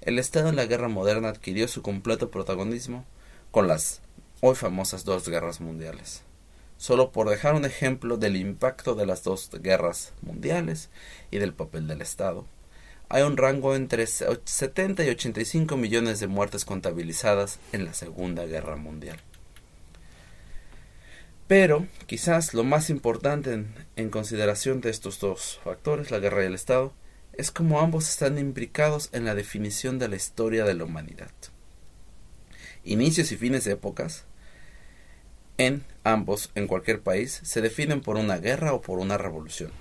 el 0.00 0.18
Estado 0.18 0.48
en 0.48 0.56
la 0.56 0.66
guerra 0.66 0.88
moderna 0.88 1.28
adquirió 1.28 1.68
su 1.68 1.82
completo 1.82 2.30
protagonismo 2.30 3.04
con 3.50 3.68
las 3.68 4.00
hoy 4.40 4.56
famosas 4.56 5.04
dos 5.04 5.28
guerras 5.28 5.60
mundiales. 5.60 6.22
Solo 6.76 7.12
por 7.12 7.28
dejar 7.28 7.54
un 7.54 7.64
ejemplo 7.64 8.16
del 8.16 8.36
impacto 8.36 8.94
de 8.94 9.06
las 9.06 9.24
dos 9.24 9.50
guerras 9.60 10.12
mundiales 10.22 10.90
y 11.30 11.38
del 11.38 11.52
papel 11.52 11.86
del 11.86 12.02
Estado 12.02 12.46
hay 13.08 13.22
un 13.22 13.36
rango 13.36 13.74
entre 13.74 14.06
70 14.06 15.04
y 15.04 15.08
85 15.08 15.76
millones 15.76 16.20
de 16.20 16.26
muertes 16.26 16.64
contabilizadas 16.64 17.58
en 17.72 17.84
la 17.84 17.94
Segunda 17.94 18.44
Guerra 18.44 18.76
Mundial. 18.76 19.18
Pero 21.46 21.86
quizás 22.06 22.52
lo 22.52 22.62
más 22.62 22.90
importante 22.90 23.64
en, 23.96 24.10
consideración 24.10 24.82
de 24.82 24.90
estos 24.90 25.18
dos 25.18 25.58
factores, 25.64 26.10
la 26.10 26.18
guerra 26.18 26.42
y 26.42 26.46
el 26.46 26.54
Estado, 26.54 26.92
es 27.32 27.50
como 27.50 27.80
ambos 27.80 28.08
están 28.08 28.36
imbricados 28.36 29.08
en 29.12 29.24
la 29.24 29.34
definición 29.34 29.98
de 29.98 30.08
la 30.08 30.16
historia 30.16 30.64
de 30.64 30.74
la 30.74 30.84
humanidad. 30.84 31.30
Inicios 32.84 33.32
y 33.32 33.36
fines 33.36 33.64
de 33.64 33.72
épocas, 33.72 34.24
en 35.56 35.84
ambos, 36.04 36.50
en 36.54 36.66
cualquier 36.66 37.00
país, 37.00 37.40
se 37.42 37.62
definen 37.62 38.02
por 38.02 38.16
una 38.16 38.36
guerra 38.36 38.74
o 38.74 38.82
por 38.82 38.98
una 38.98 39.16
revolución. 39.16 39.72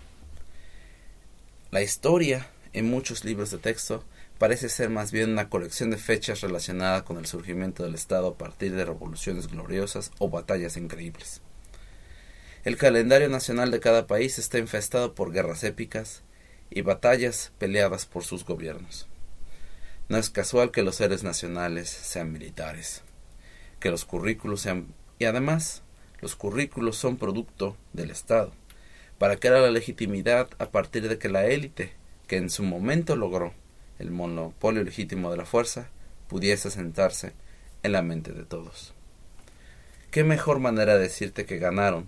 La 1.72 1.82
historia 1.82 2.48
en 2.78 2.90
muchos 2.90 3.26
libros 3.26 3.52
de 3.52 3.58
texto 3.58 4.04
parece 4.38 4.70
ser 4.70 4.90
más 4.90 5.12
bien 5.12 5.32
una 5.32 5.50
colección 5.50 5.90
de 5.90 5.98
fechas 5.98 6.42
relacionada 6.42 7.04
con 7.04 7.18
el 7.18 7.26
surgimiento 7.26 7.84
del 7.84 7.96
Estado 7.96 8.28
a 8.28 8.38
partir 8.38 8.76
de 8.76 8.86
revoluciones 8.86 9.48
gloriosas 9.48 10.12
o 10.20 10.30
batallas 10.30 10.78
increíbles. 10.78 11.42
El 12.64 12.78
calendario 12.78 13.30
nacional 13.30 13.72
de 13.72 13.80
cada 13.80 14.08
país 14.08 14.38
está 14.38 14.60
infestado 14.60 15.16
por 15.16 15.32
guerras 15.32 15.64
épicas 15.64 16.22
y 16.70 16.82
batallas 16.82 17.52
peleadas 17.58 18.06
por 18.06 18.24
sus 18.24 18.46
gobiernos. 18.46 19.08
No 20.10 20.18
es 20.18 20.30
casual 20.30 20.72
que 20.72 20.84
los 20.84 21.02
héroes 21.02 21.24
nacionales 21.24 21.90
sean 21.90 22.32
militares, 22.32 23.04
que 23.80 23.90
los 23.90 24.06
currículos 24.06 24.62
sean 24.62 24.88
y 25.20 25.26
además 25.26 25.82
los 26.22 26.36
currículos 26.36 26.98
son 26.98 27.18
producto 27.18 27.76
del 27.94 28.12
Estado, 28.12 28.52
para 29.18 29.38
crear 29.38 29.62
la 29.62 29.72
legitimidad 29.72 30.50
a 30.60 30.70
partir 30.70 31.08
de 31.08 31.18
que 31.18 31.30
la 31.30 31.46
élite, 31.46 31.94
que 32.28 32.38
en 32.38 32.50
su 32.50 32.64
momento 32.64 33.16
logró 33.16 33.54
el 34.00 34.12
monopolio 34.12 34.84
legítimo 34.84 35.32
de 35.32 35.38
la 35.38 35.46
fuerza, 35.46 35.90
pudiese 36.28 36.70
sentarse 36.70 37.34
en 37.84 37.94
la 37.94 38.02
mente 38.02 38.32
de 38.34 38.44
todos. 38.44 38.94
¿Qué 40.12 40.24
mejor 40.24 40.60
manera 40.60 40.96
de 40.96 41.04
decirte 41.04 41.46
que 41.46 41.58
ganaron 41.58 42.08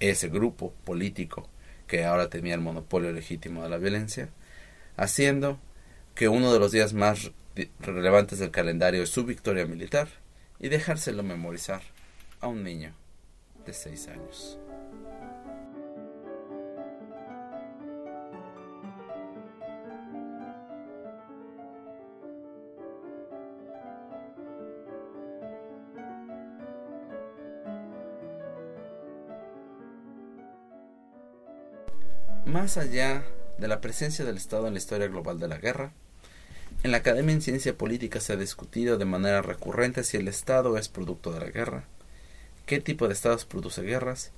ese 0.00 0.28
grupo 0.28 0.72
político 0.84 1.48
que 1.86 2.04
ahora 2.04 2.30
tenía 2.30 2.54
el 2.54 2.60
monopolio 2.60 3.12
legítimo 3.12 3.62
de 3.62 3.68
la 3.68 3.76
violencia, 3.76 4.30
haciendo 4.96 5.58
que 6.14 6.28
uno 6.28 6.52
de 6.52 6.58
los 6.58 6.72
días 6.72 6.92
más 6.92 7.32
relevantes 7.80 8.38
del 8.38 8.50
calendario 8.50 9.02
es 9.02 9.10
su 9.10 9.24
victoria 9.24 9.66
militar 9.66 10.08
y 10.58 10.68
dejárselo 10.68 11.22
memorizar 11.22 11.82
a 12.40 12.48
un 12.48 12.62
niño 12.62 12.94
de 13.66 13.72
seis 13.72 14.08
años. 14.08 14.58
Más 32.60 32.76
allá 32.76 33.24
de 33.56 33.68
la 33.68 33.80
presencia 33.80 34.22
del 34.22 34.36
Estado 34.36 34.66
en 34.66 34.74
la 34.74 34.78
historia 34.78 35.08
global 35.08 35.38
de 35.38 35.48
la 35.48 35.56
guerra, 35.56 35.94
en 36.82 36.90
la 36.90 36.98
Academia 36.98 37.32
en 37.32 37.40
Ciencia 37.40 37.74
Política 37.74 38.20
se 38.20 38.34
ha 38.34 38.36
discutido 38.36 38.98
de 38.98 39.06
manera 39.06 39.40
recurrente 39.40 40.04
si 40.04 40.18
el 40.18 40.28
Estado 40.28 40.76
es 40.76 40.90
producto 40.90 41.32
de 41.32 41.40
la 41.40 41.46
guerra, 41.46 41.84
qué 42.66 42.78
tipo 42.78 43.08
de 43.08 43.14
Estados 43.14 43.46
produce 43.46 43.80
guerras, 43.80 44.32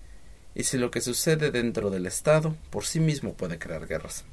y 0.54 0.62
si 0.62 0.78
lo 0.78 0.92
que 0.92 1.00
sucede 1.00 1.50
dentro 1.50 1.90
del 1.90 2.06
Estado 2.06 2.54
por 2.70 2.84
sí 2.84 3.00
mismo 3.00 3.34
puede 3.34 3.58
crear 3.58 3.88
guerras. 3.88 4.24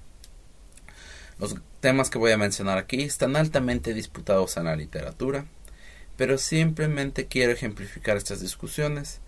Los 1.39 1.55
temas 1.79 2.11
que 2.11 2.19
voy 2.19 2.31
a 2.31 2.37
mencionar 2.37 2.77
aquí 2.77 3.01
están 3.01 3.35
altamente 3.35 3.95
disputados 3.95 4.55
en 4.57 4.65
la 4.65 4.75
literatura, 4.75 5.45
pero 6.15 6.37
simplemente 6.37 7.25
quiero 7.25 7.53
ejemplificar 7.53 8.17
estas 8.17 8.39
discusiones 8.39 9.19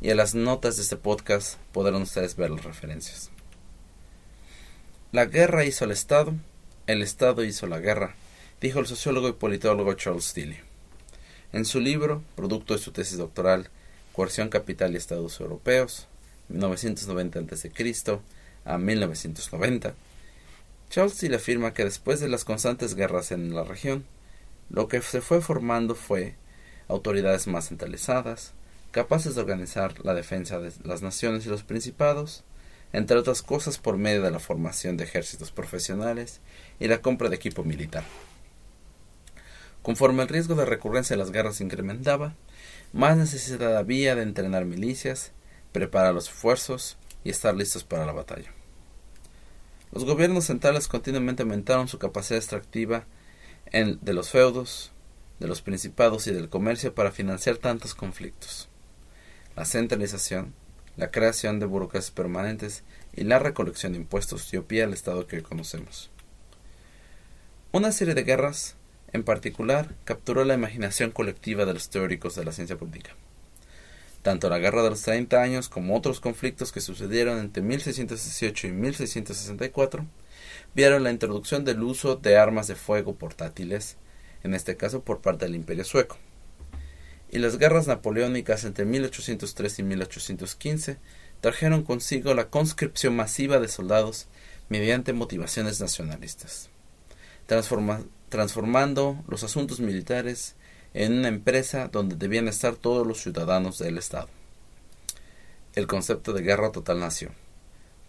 y 0.00 0.10
en 0.10 0.16
las 0.16 0.34
notas 0.34 0.74
de 0.74 0.82
este 0.82 0.96
podcast 0.96 1.56
podrán 1.70 2.02
ustedes 2.02 2.34
ver 2.34 2.50
las 2.50 2.64
referencias. 2.64 3.30
La 5.10 5.24
guerra 5.24 5.64
hizo 5.64 5.86
al 5.86 5.90
Estado, 5.90 6.34
el 6.86 7.00
Estado 7.00 7.42
hizo 7.42 7.66
la 7.66 7.78
guerra, 7.78 8.14
dijo 8.60 8.78
el 8.78 8.86
sociólogo 8.86 9.26
y 9.30 9.32
politólogo 9.32 9.94
Charles 9.94 10.26
Steele. 10.26 10.60
En 11.50 11.64
su 11.64 11.80
libro, 11.80 12.22
producto 12.36 12.74
de 12.74 12.80
su 12.80 12.92
tesis 12.92 13.16
doctoral, 13.16 13.70
Coerción 14.12 14.50
Capital 14.50 14.92
y 14.92 14.98
Estados 14.98 15.40
Europeos, 15.40 16.08
1990 16.50 17.38
a.C. 17.38 18.20
a 18.66 18.76
1990, 18.76 19.94
Charles 20.90 21.14
Steele 21.14 21.36
afirma 21.36 21.72
que 21.72 21.84
después 21.84 22.20
de 22.20 22.28
las 22.28 22.44
constantes 22.44 22.94
guerras 22.94 23.32
en 23.32 23.54
la 23.54 23.64
región, 23.64 24.04
lo 24.68 24.88
que 24.88 25.00
se 25.00 25.22
fue 25.22 25.40
formando 25.40 25.94
fue 25.94 26.34
autoridades 26.86 27.46
más 27.46 27.68
centralizadas, 27.68 28.52
capaces 28.90 29.34
de 29.34 29.40
organizar 29.40 30.04
la 30.04 30.12
defensa 30.12 30.58
de 30.58 30.70
las 30.84 31.00
naciones 31.00 31.46
y 31.46 31.48
los 31.48 31.62
principados, 31.62 32.44
entre 32.92 33.16
otras 33.18 33.42
cosas 33.42 33.78
por 33.78 33.96
medio 33.96 34.22
de 34.22 34.30
la 34.30 34.38
formación 34.38 34.96
de 34.96 35.04
ejércitos 35.04 35.52
profesionales 35.52 36.40
y 36.80 36.88
la 36.88 37.02
compra 37.02 37.28
de 37.28 37.36
equipo 37.36 37.64
militar. 37.64 38.04
Conforme 39.82 40.22
el 40.22 40.28
riesgo 40.28 40.54
de 40.54 40.64
recurrencia 40.64 41.14
de 41.16 41.22
las 41.22 41.30
guerras 41.30 41.60
incrementaba, 41.60 42.34
más 42.92 43.16
necesidad 43.16 43.76
había 43.76 44.14
de 44.14 44.22
entrenar 44.22 44.64
milicias, 44.64 45.32
preparar 45.72 46.14
los 46.14 46.28
esfuerzos 46.28 46.96
y 47.24 47.30
estar 47.30 47.54
listos 47.54 47.84
para 47.84 48.06
la 48.06 48.12
batalla. 48.12 48.52
Los 49.92 50.04
gobiernos 50.04 50.44
centrales 50.44 50.88
continuamente 50.88 51.42
aumentaron 51.42 51.88
su 51.88 51.98
capacidad 51.98 52.38
extractiva 52.38 53.06
en, 53.66 53.98
de 54.02 54.12
los 54.12 54.30
feudos, 54.30 54.92
de 55.40 55.48
los 55.48 55.62
principados 55.62 56.26
y 56.26 56.32
del 56.32 56.48
comercio 56.48 56.94
para 56.94 57.12
financiar 57.12 57.56
tantos 57.56 57.94
conflictos. 57.94 58.68
La 59.56 59.64
centralización, 59.64 60.54
la 60.98 61.12
creación 61.12 61.60
de 61.60 61.66
burocracias 61.66 62.10
permanentes 62.10 62.82
y 63.14 63.22
la 63.22 63.38
recolección 63.38 63.92
de 63.92 63.98
impuestos 63.98 64.50
dio 64.50 64.66
pie 64.66 64.82
al 64.82 64.92
Estado 64.92 65.28
que 65.28 65.42
conocemos. 65.42 66.10
Una 67.70 67.92
serie 67.92 68.14
de 68.14 68.24
guerras, 68.24 68.74
en 69.12 69.22
particular, 69.22 69.94
capturó 70.04 70.44
la 70.44 70.54
imaginación 70.54 71.12
colectiva 71.12 71.64
de 71.64 71.74
los 71.74 71.88
teóricos 71.88 72.34
de 72.34 72.44
la 72.44 72.52
ciencia 72.52 72.76
política. 72.76 73.14
Tanto 74.22 74.50
la 74.50 74.58
Guerra 74.58 74.82
de 74.82 74.90
los 74.90 75.02
Treinta 75.02 75.40
Años 75.40 75.68
como 75.68 75.96
otros 75.96 76.18
conflictos 76.18 76.72
que 76.72 76.80
sucedieron 76.80 77.38
entre 77.38 77.62
1618 77.62 78.66
y 78.66 78.72
1664 78.72 80.04
vieron 80.74 81.04
la 81.04 81.12
introducción 81.12 81.64
del 81.64 81.80
uso 81.84 82.16
de 82.16 82.36
armas 82.36 82.66
de 82.66 82.74
fuego 82.74 83.14
portátiles, 83.14 83.96
en 84.42 84.52
este 84.52 84.76
caso 84.76 85.02
por 85.02 85.20
parte 85.20 85.44
del 85.44 85.54
Imperio 85.54 85.84
Sueco 85.84 86.18
y 87.30 87.38
las 87.38 87.58
guerras 87.58 87.86
napoleónicas 87.86 88.64
entre 88.64 88.84
1803 88.84 89.78
y 89.78 89.82
1815 89.82 90.98
trajeron 91.40 91.82
consigo 91.82 92.34
la 92.34 92.48
conscripción 92.48 93.14
masiva 93.16 93.58
de 93.60 93.68
soldados 93.68 94.26
mediante 94.68 95.12
motivaciones 95.12 95.80
nacionalistas, 95.80 96.70
transformando 97.46 99.24
los 99.28 99.44
asuntos 99.44 99.80
militares 99.80 100.56
en 100.94 101.12
una 101.18 101.28
empresa 101.28 101.88
donde 101.88 102.16
debían 102.16 102.48
estar 102.48 102.76
todos 102.76 103.06
los 103.06 103.20
ciudadanos 103.22 103.78
del 103.78 103.98
Estado. 103.98 104.28
El 105.74 105.86
concepto 105.86 106.32
de 106.32 106.42
guerra 106.42 106.72
total 106.72 107.00
nació. 107.00 107.30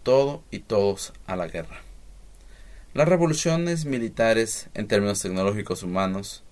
Todo 0.02 0.42
y 0.50 0.60
todos 0.60 1.12
a 1.26 1.36
la 1.36 1.46
guerra. 1.46 1.82
Las 2.94 3.06
revoluciones 3.06 3.84
militares 3.84 4.68
en 4.74 4.88
términos 4.88 5.20
tecnológicos 5.20 5.82
humanos 5.82 6.42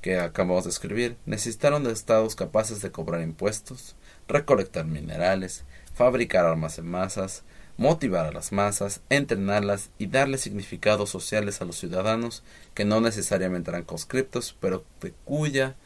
que 0.00 0.18
acabamos 0.18 0.64
de 0.64 0.70
escribir 0.70 1.16
necesitaron 1.26 1.84
de 1.84 1.92
estados 1.92 2.34
capaces 2.36 2.80
de 2.82 2.90
cobrar 2.90 3.20
impuestos, 3.20 3.96
recolectar 4.28 4.84
minerales, 4.84 5.64
fabricar 5.94 6.44
armas 6.44 6.78
en 6.78 6.88
masas, 6.88 7.42
motivar 7.76 8.26
a 8.26 8.32
las 8.32 8.52
masas, 8.52 9.00
entrenarlas 9.08 9.90
y 9.98 10.06
darle 10.08 10.38
significados 10.38 11.10
sociales 11.10 11.60
a 11.60 11.64
los 11.64 11.76
ciudadanos 11.76 12.42
que 12.74 12.84
no 12.84 13.00
necesariamente 13.00 13.70
eran 13.70 13.84
conscriptos, 13.84 14.56
pero 14.60 14.84
de 15.00 15.12
cuya 15.24 15.76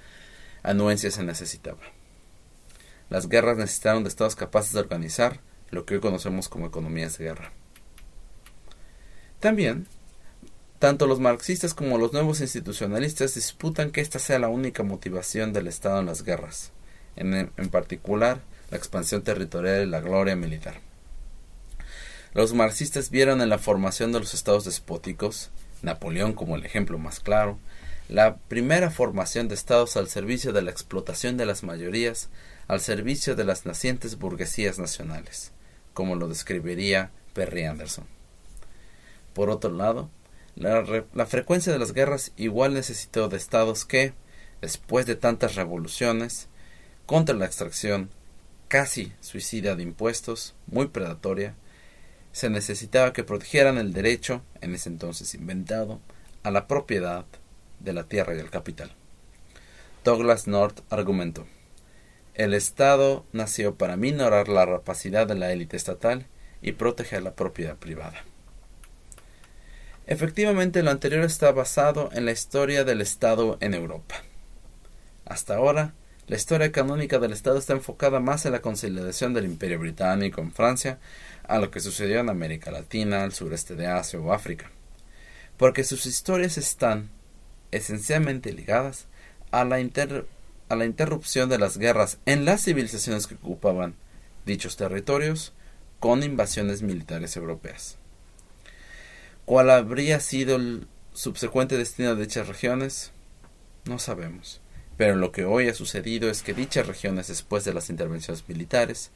anuencia 0.62 1.10
se 1.10 1.22
necesitaba. 1.22 1.80
Las 3.10 3.28
guerras 3.28 3.58
necesitaron 3.58 4.04
de 4.04 4.08
estados 4.08 4.36
capaces 4.36 4.72
de 4.72 4.80
organizar 4.80 5.40
lo 5.70 5.84
que 5.84 5.94
hoy 5.94 6.00
conocemos 6.00 6.48
como 6.48 6.66
economías 6.66 7.18
de 7.18 7.24
guerra. 7.24 7.52
También 9.38 9.86
tanto 10.82 11.06
los 11.06 11.20
marxistas 11.20 11.74
como 11.74 11.96
los 11.96 12.12
nuevos 12.12 12.40
institucionalistas 12.40 13.36
disputan 13.36 13.92
que 13.92 14.00
esta 14.00 14.18
sea 14.18 14.40
la 14.40 14.48
única 14.48 14.82
motivación 14.82 15.52
del 15.52 15.68
Estado 15.68 16.00
en 16.00 16.06
las 16.06 16.24
guerras, 16.24 16.72
en, 17.14 17.52
particular 17.70 18.40
la 18.68 18.78
expansión 18.78 19.22
territorial 19.22 19.84
y 19.84 19.86
la 19.86 20.00
gloria 20.00 20.34
militar. 20.34 20.80
Los 22.34 22.52
marxistas 22.52 23.10
vieron 23.10 23.40
en 23.42 23.48
la 23.48 23.58
formación 23.58 24.10
de 24.10 24.18
los 24.18 24.34
estados 24.34 24.64
despóticos, 24.64 25.52
Napoleón 25.82 26.32
como 26.32 26.56
el 26.56 26.66
ejemplo 26.66 26.98
más 26.98 27.20
claro, 27.20 27.60
la 28.08 28.38
primera 28.48 28.90
formación 28.90 29.46
de 29.46 29.54
estados 29.54 29.96
al 29.96 30.08
servicio 30.08 30.52
de 30.52 30.62
la 30.62 30.72
explotación 30.72 31.36
de 31.36 31.46
las 31.46 31.62
mayorías, 31.62 32.28
al 32.66 32.80
servicio 32.80 33.36
de 33.36 33.44
las 33.44 33.66
nacientes 33.66 34.18
burguesías 34.18 34.80
nacionales, 34.80 35.52
como 35.94 36.16
lo 36.16 36.26
describiría 36.26 37.12
Perry 37.34 37.66
Anderson. 37.66 38.06
Por 39.32 39.48
otro 39.48 39.70
lado, 39.70 40.10
la, 40.54 41.26
frecuencia 41.26 41.72
de 41.72 41.78
las 41.78 41.92
guerras 41.92 42.32
igual 42.36 42.74
necesitó 42.74 43.28
de 43.28 43.36
estados 43.36 43.84
que, 43.84 44.12
después 44.60 45.06
de 45.06 45.16
tantas 45.16 45.54
revoluciones, 45.54 46.48
contra 47.06 47.34
la 47.34 47.46
extracción 47.46 48.10
casi 48.68 49.12
suicida 49.20 49.76
de 49.76 49.82
impuestos, 49.82 50.54
muy 50.66 50.88
predatoria, 50.88 51.54
se 52.32 52.48
necesitaba 52.48 53.12
que 53.12 53.24
protegieran 53.24 53.78
el 53.78 53.92
derecho, 53.92 54.42
en 54.60 54.74
ese 54.74 54.88
entonces 54.88 55.34
inventado, 55.34 56.00
a 56.42 56.50
la 56.50 56.66
propiedad 56.66 57.26
de 57.80 57.92
la 57.92 58.04
tierra 58.04 58.34
y 58.34 58.38
el 58.38 58.50
capital. 58.50 58.94
Douglas 60.04 60.46
North 60.46 60.80
argumentó 60.90 61.46
El 62.34 62.54
Estado 62.54 63.24
nació 63.32 63.76
para 63.76 63.96
minorar 63.96 64.48
la 64.48 64.66
rapacidad 64.66 65.26
de 65.26 65.34
la 65.34 65.52
élite 65.52 65.76
estatal 65.76 66.26
y 66.60 66.72
proteger 66.72 67.22
la 67.22 67.34
propiedad 67.34 67.76
privada. 67.76 68.24
Efectivamente, 70.06 70.82
lo 70.82 70.90
anterior 70.90 71.24
está 71.24 71.52
basado 71.52 72.10
en 72.12 72.24
la 72.24 72.32
historia 72.32 72.84
del 72.84 73.00
Estado 73.00 73.56
en 73.60 73.74
Europa. 73.74 74.16
Hasta 75.24 75.54
ahora, 75.54 75.94
la 76.26 76.36
historia 76.36 76.72
canónica 76.72 77.18
del 77.18 77.32
Estado 77.32 77.58
está 77.58 77.72
enfocada 77.72 78.18
más 78.18 78.44
en 78.44 78.52
la 78.52 78.62
consolidación 78.62 79.32
del 79.32 79.44
Imperio 79.44 79.78
Británico 79.78 80.40
en 80.40 80.52
Francia 80.52 80.98
a 81.46 81.58
lo 81.58 81.70
que 81.70 81.80
sucedió 81.80 82.20
en 82.20 82.30
América 82.30 82.70
Latina, 82.70 83.24
el 83.24 83.32
sureste 83.32 83.76
de 83.76 83.86
Asia 83.86 84.18
o 84.18 84.32
África, 84.32 84.70
porque 85.56 85.84
sus 85.84 86.06
historias 86.06 86.58
están 86.58 87.10
esencialmente 87.70 88.52
ligadas 88.52 89.06
a 89.52 89.64
la, 89.64 89.76
a 90.68 90.76
la 90.76 90.84
interrupción 90.84 91.48
de 91.48 91.58
las 91.58 91.78
guerras 91.78 92.18
en 92.26 92.44
las 92.44 92.64
civilizaciones 92.64 93.26
que 93.26 93.34
ocupaban 93.34 93.94
dichos 94.46 94.76
territorios 94.76 95.52
con 96.00 96.22
invasiones 96.22 96.82
militares 96.82 97.36
europeas. 97.36 98.01
¿Cuál 99.52 99.68
habría 99.68 100.18
sido 100.18 100.56
el 100.56 100.86
subsecuente 101.12 101.76
destino 101.76 102.14
de 102.14 102.22
dichas 102.22 102.48
regiones? 102.48 103.12
No 103.84 103.98
sabemos. 103.98 104.62
Pero 104.96 105.14
lo 105.14 105.30
que 105.30 105.44
hoy 105.44 105.68
ha 105.68 105.74
sucedido 105.74 106.30
es 106.30 106.42
que 106.42 106.54
dichas 106.54 106.86
regiones, 106.86 107.28
después 107.28 107.62
de 107.66 107.74
las 107.74 107.90
intervenciones 107.90 108.48
militares, 108.48 109.10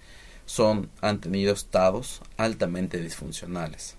son, 0.45 0.91
han 1.01 1.23
tenido 1.23 1.55
estados 1.55 2.21
altamente 2.37 3.01
disfuncionales. 3.01 3.97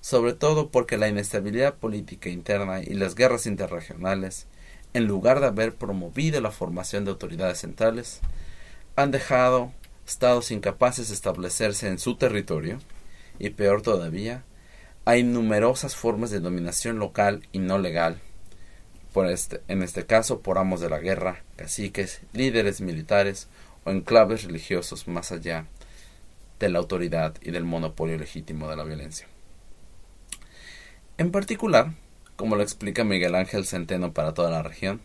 Sobre 0.00 0.34
todo 0.34 0.70
porque 0.70 0.96
la 0.96 1.08
inestabilidad 1.08 1.74
política 1.74 2.28
interna 2.28 2.80
y 2.80 2.94
las 2.94 3.16
guerras 3.16 3.46
interregionales, 3.46 4.46
en 4.94 5.06
lugar 5.08 5.40
de 5.40 5.46
haber 5.46 5.74
promovido 5.74 6.40
la 6.40 6.52
formación 6.52 7.04
de 7.04 7.10
autoridades 7.10 7.58
centrales, 7.58 8.20
han 8.94 9.10
dejado 9.10 9.72
estados 10.06 10.52
incapaces 10.52 11.08
de 11.08 11.14
establecerse 11.14 11.88
en 11.88 11.98
su 11.98 12.14
territorio 12.14 12.78
y 13.40 13.50
peor 13.50 13.82
todavía, 13.82 14.44
hay 15.10 15.24
numerosas 15.24 15.96
formas 15.96 16.30
de 16.30 16.38
dominación 16.38 17.00
local 17.00 17.42
y 17.50 17.58
no 17.58 17.78
legal 17.78 18.20
por 19.12 19.26
este, 19.26 19.60
en 19.66 19.82
este 19.82 20.06
caso 20.06 20.38
por 20.38 20.56
amos 20.56 20.80
de 20.80 20.88
la 20.88 21.00
guerra, 21.00 21.42
caciques, 21.56 22.20
líderes 22.32 22.80
militares 22.80 23.48
o 23.82 23.90
enclaves 23.90 24.44
religiosos 24.44 25.08
más 25.08 25.32
allá 25.32 25.66
de 26.60 26.68
la 26.68 26.78
autoridad 26.78 27.34
y 27.42 27.50
del 27.50 27.64
monopolio 27.64 28.16
legítimo 28.18 28.70
de 28.70 28.76
la 28.76 28.84
violencia. 28.84 29.26
En 31.18 31.32
particular, 31.32 31.92
como 32.36 32.54
lo 32.54 32.62
explica 32.62 33.02
Miguel 33.02 33.34
Ángel 33.34 33.66
Centeno 33.66 34.12
para 34.12 34.32
toda 34.32 34.52
la 34.52 34.62
región, 34.62 35.00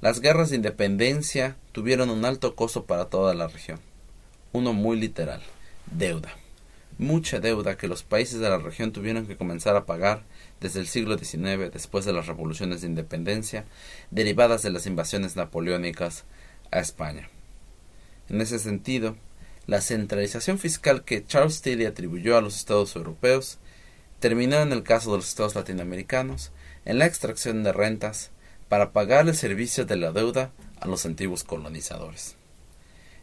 las 0.00 0.20
guerras 0.20 0.50
de 0.50 0.56
independencia 0.56 1.56
tuvieron 1.72 2.10
un 2.10 2.24
alto 2.24 2.54
costo 2.54 2.84
para 2.84 3.06
toda 3.06 3.34
la 3.34 3.48
región, 3.48 3.80
uno 4.52 4.72
muy 4.72 4.96
literal, 5.00 5.42
deuda, 5.90 6.32
mucha 6.98 7.40
deuda 7.40 7.76
que 7.76 7.88
los 7.88 8.02
países 8.02 8.40
de 8.40 8.48
la 8.48 8.58
región 8.58 8.92
tuvieron 8.92 9.26
que 9.26 9.36
comenzar 9.36 9.76
a 9.76 9.86
pagar 9.86 10.24
desde 10.60 10.80
el 10.80 10.86
siglo 10.86 11.18
XIX, 11.18 11.72
después 11.72 12.04
de 12.04 12.12
las 12.12 12.26
revoluciones 12.26 12.80
de 12.80 12.88
independencia, 12.88 13.64
derivadas 14.10 14.62
de 14.62 14.70
las 14.70 14.86
invasiones 14.86 15.36
napoleónicas 15.36 16.24
a 16.70 16.80
España. 16.80 17.28
En 18.28 18.40
ese 18.40 18.58
sentido, 18.58 19.16
la 19.66 19.80
centralización 19.80 20.58
fiscal 20.58 21.04
que 21.04 21.26
Charles 21.26 21.60
Tilly 21.60 21.86
atribuyó 21.86 22.36
a 22.36 22.40
los 22.40 22.56
estados 22.56 22.96
europeos 22.96 23.58
terminó 24.20 24.60
en 24.60 24.72
el 24.72 24.82
caso 24.82 25.10
de 25.10 25.18
los 25.18 25.28
estados 25.28 25.54
latinoamericanos 25.54 26.52
en 26.84 26.98
la 26.98 27.06
extracción 27.06 27.62
de 27.62 27.72
rentas 27.72 28.30
para 28.68 28.92
pagar 28.92 29.28
el 29.28 29.34
servicio 29.34 29.84
de 29.84 29.96
la 29.96 30.12
deuda 30.12 30.52
a 30.80 30.88
los 30.88 31.04
antiguos 31.06 31.44
colonizadores. 31.44 32.36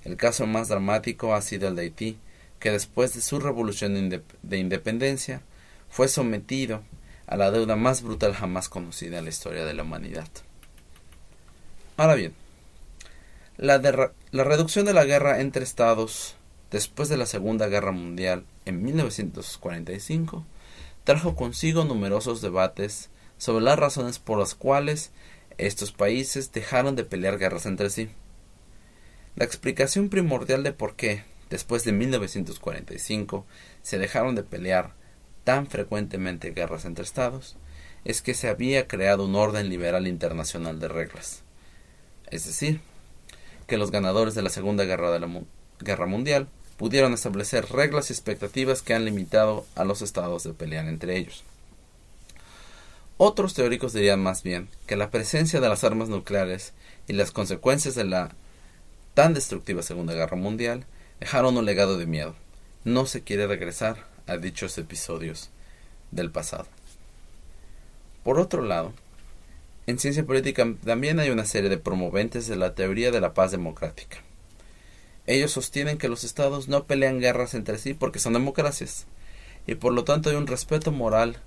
El 0.03 0.17
caso 0.17 0.45
más 0.45 0.67
dramático 0.67 1.33
ha 1.33 1.41
sido 1.41 1.67
el 1.69 1.75
de 1.75 1.83
Haití, 1.83 2.17
que 2.63 2.71
después 2.71 3.13
de 3.13 3.19
su 3.19 3.41
revolución 3.41 4.09
de 4.09 4.57
independencia 4.57 5.41
fue 5.89 6.07
sometido 6.07 6.81
a 7.27 7.35
la 7.35 7.51
deuda 7.51 7.75
más 7.75 8.01
brutal 8.03 8.33
jamás 8.33 8.69
conocida 8.69 9.17
en 9.17 9.25
la 9.25 9.31
historia 9.31 9.65
de 9.65 9.73
la 9.73 9.83
humanidad. 9.83 10.29
Ahora 11.97 12.15
bien, 12.15 12.33
la, 13.57 13.79
reducción 14.31 14.85
de 14.85 14.93
la 14.93 15.03
guerra 15.03 15.41
entre 15.41 15.65
estados 15.65 16.37
después 16.71 17.09
de 17.09 17.17
la 17.17 17.25
Segunda 17.25 17.67
Guerra 17.67 17.91
Mundial 17.91 18.45
en 18.63 18.81
1945 18.81 20.45
trajo 21.03 21.35
consigo 21.35 21.83
numerosos 21.83 22.41
debates 22.41 23.09
sobre 23.37 23.65
las 23.65 23.77
razones 23.77 24.19
por 24.19 24.39
las 24.39 24.55
cuales 24.55 25.11
estos 25.57 25.91
países 25.91 26.53
dejaron 26.53 26.95
de 26.95 27.03
pelear 27.03 27.37
guerras 27.37 27.65
entre 27.65 27.89
sí. 27.89 28.09
La 29.35 29.43
explicación 29.43 30.07
primordial 30.07 30.63
de 30.63 30.71
por 30.71 30.95
qué, 30.95 31.25
después 31.53 31.83
de 31.83 31.91
1945, 31.91 33.45
se 33.83 33.99
dejaron 33.99 34.33
de 34.33 34.41
pelear 34.41 34.95
tan 35.43 35.67
frecuentemente 35.67 36.49
guerras 36.49 36.85
entre 36.85 37.03
estados 37.03 37.57
es 38.05 38.23
que 38.23 38.33
se 38.33 38.49
había 38.49 38.87
creado 38.87 39.25
un 39.25 39.35
orden 39.35 39.69
liberal 39.69 40.07
internacional 40.07 40.79
de 40.79 40.87
reglas. 40.87 41.43
Es 42.31 42.47
decir, 42.47 42.81
que 43.67 43.77
los 43.77 43.91
ganadores 43.91 44.33
de 44.33 44.41
la 44.41 44.49
Segunda 44.49 44.83
Guerra, 44.83 45.11
de 45.11 45.19
la 45.19 45.29
Guerra 45.79 46.07
Mundial 46.07 46.47
pudieron 46.77 47.13
establecer 47.13 47.67
reglas 47.69 48.09
y 48.09 48.13
expectativas 48.13 48.81
que 48.81 48.95
han 48.95 49.05
limitado 49.05 49.63
a 49.75 49.83
los 49.83 50.01
estados 50.01 50.43
de 50.43 50.53
pelear 50.53 50.87
entre 50.87 51.17
ellos. 51.17 51.43
Otros 53.17 53.53
teóricos 53.53 53.93
dirían 53.93 54.23
más 54.23 54.41
bien 54.41 54.69
que 54.87 54.95
la 54.95 55.11
presencia 55.11 55.61
de 55.61 55.69
las 55.69 55.83
armas 55.83 56.09
nucleares 56.09 56.73
y 57.07 57.13
las 57.13 57.29
consecuencias 57.29 57.93
de 57.93 58.05
la 58.05 58.31
tan 59.13 59.35
destructiva 59.35 59.83
Segunda 59.83 60.15
Guerra 60.15 60.35
Mundial 60.35 60.87
dejaron 61.23 61.55
un 61.55 61.63
legado 61.63 61.97
de 61.97 62.05
miedo. 62.05 62.35
No 62.83 63.05
se 63.05 63.21
quiere 63.21 63.47
regresar 63.47 64.07
a 64.27 64.35
dichos 64.35 64.77
episodios 64.77 65.51
del 66.11 66.29
pasado. 66.29 66.67
Por 68.25 68.39
otro 68.39 68.61
lado, 68.61 68.91
en 69.87 69.99
ciencia 69.99 70.25
política 70.25 70.67
también 70.83 71.21
hay 71.21 71.29
una 71.29 71.45
serie 71.45 71.69
de 71.69 71.77
promoventes 71.77 72.49
de 72.49 72.57
la 72.57 72.75
teoría 72.75 73.09
de 73.09 73.21
la 73.21 73.33
paz 73.33 73.51
democrática. 73.51 74.17
Ellos 75.25 75.51
sostienen 75.51 75.97
que 75.97 76.09
los 76.09 76.25
estados 76.25 76.67
no 76.67 76.87
pelean 76.87 77.21
guerras 77.21 77.53
entre 77.53 77.77
sí 77.77 77.93
porque 77.93 78.19
son 78.19 78.33
democracias, 78.33 79.05
y 79.65 79.75
por 79.75 79.93
lo 79.93 80.03
tanto 80.03 80.29
hay 80.29 80.35
un 80.35 80.45
respeto 80.45 80.91
moral 80.91 81.37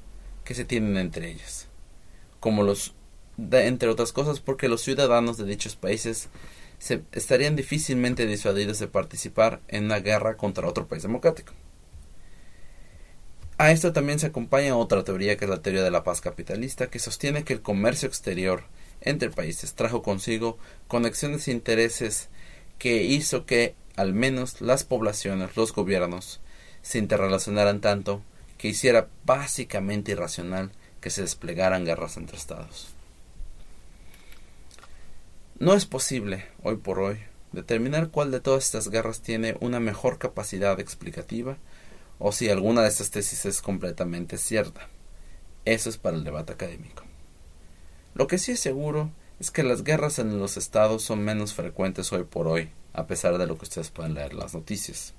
que 0.44 0.54
se 0.54 0.64
tienen 0.64 0.96
entre 0.96 1.30
ellas, 1.30 1.68
como 2.40 2.62
los 2.62 2.94
entre 3.52 3.90
otras 3.90 4.14
cosas 4.14 4.40
porque 4.40 4.70
los 4.70 4.80
ciudadanos 4.80 5.36
de 5.36 5.44
dichos 5.44 5.76
países 5.76 6.30
se, 6.78 7.02
estarían 7.12 7.56
difícilmente 7.56 8.26
disuadidos 8.26 8.78
de 8.78 8.88
participar 8.88 9.60
en 9.68 9.84
una 9.84 10.00
guerra 10.00 10.36
contra 10.36 10.68
otro 10.68 10.86
país 10.86 11.02
democrático. 11.02 11.52
A 13.58 13.70
esto 13.70 13.92
también 13.92 14.18
se 14.18 14.26
acompaña 14.26 14.76
otra 14.76 15.02
teoría 15.02 15.36
que 15.36 15.46
es 15.46 15.50
la 15.50 15.62
teoría 15.62 15.82
de 15.82 15.90
la 15.90 16.04
paz 16.04 16.20
capitalista, 16.20 16.88
que 16.88 16.98
sostiene 16.98 17.42
que 17.42 17.54
el 17.54 17.62
comercio 17.62 18.06
exterior 18.06 18.64
entre 19.00 19.30
países 19.30 19.74
trajo 19.74 20.02
consigo 20.02 20.58
conexiones 20.88 21.48
e 21.48 21.52
intereses 21.52 22.28
que 22.78 23.04
hizo 23.04 23.46
que 23.46 23.74
al 23.96 24.12
menos 24.12 24.60
las 24.60 24.84
poblaciones, 24.84 25.56
los 25.56 25.72
gobiernos, 25.72 26.40
se 26.82 26.98
interrelacionaran 26.98 27.80
tanto 27.80 28.22
que 28.58 28.68
hiciera 28.68 29.08
básicamente 29.24 30.12
irracional 30.12 30.70
que 31.00 31.10
se 31.10 31.22
desplegaran 31.22 31.84
guerras 31.84 32.16
entre 32.16 32.36
estados. 32.36 32.95
No 35.58 35.72
es 35.72 35.86
posible, 35.86 36.44
hoy 36.62 36.76
por 36.76 36.98
hoy, 36.98 37.16
determinar 37.52 38.10
cuál 38.10 38.30
de 38.30 38.40
todas 38.40 38.64
estas 38.64 38.90
guerras 38.90 39.22
tiene 39.22 39.56
una 39.60 39.80
mejor 39.80 40.18
capacidad 40.18 40.78
explicativa 40.78 41.56
o 42.18 42.30
si 42.30 42.50
alguna 42.50 42.82
de 42.82 42.88
estas 42.88 43.10
tesis 43.10 43.46
es 43.46 43.62
completamente 43.62 44.36
cierta. 44.36 44.90
Eso 45.64 45.88
es 45.88 45.96
para 45.96 46.18
el 46.18 46.24
debate 46.24 46.52
académico. 46.52 47.04
Lo 48.14 48.26
que 48.26 48.36
sí 48.36 48.52
es 48.52 48.60
seguro 48.60 49.10
es 49.40 49.50
que 49.50 49.62
las 49.62 49.82
guerras 49.82 50.18
en 50.18 50.38
los 50.38 50.58
estados 50.58 51.02
son 51.02 51.24
menos 51.24 51.54
frecuentes 51.54 52.12
hoy 52.12 52.24
por 52.24 52.48
hoy, 52.48 52.68
a 52.92 53.06
pesar 53.06 53.38
de 53.38 53.46
lo 53.46 53.56
que 53.56 53.64
ustedes 53.64 53.88
pueden 53.88 54.12
leer 54.12 54.32
en 54.32 54.40
las 54.40 54.52
noticias. 54.52 55.14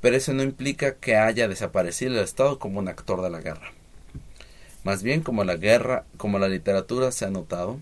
Pero 0.00 0.16
eso 0.16 0.32
no 0.32 0.42
implica 0.42 0.94
que 0.94 1.16
haya 1.16 1.48
desaparecido 1.48 2.12
el 2.12 2.24
Estado 2.24 2.58
como 2.58 2.78
un 2.78 2.88
actor 2.88 3.20
de 3.20 3.28
la 3.28 3.42
guerra. 3.42 3.72
Más 4.84 5.02
bien, 5.02 5.20
como 5.20 5.44
la 5.44 5.56
guerra, 5.56 6.06
como 6.16 6.38
la 6.38 6.48
literatura 6.48 7.12
se 7.12 7.26
ha 7.26 7.30
notado, 7.30 7.78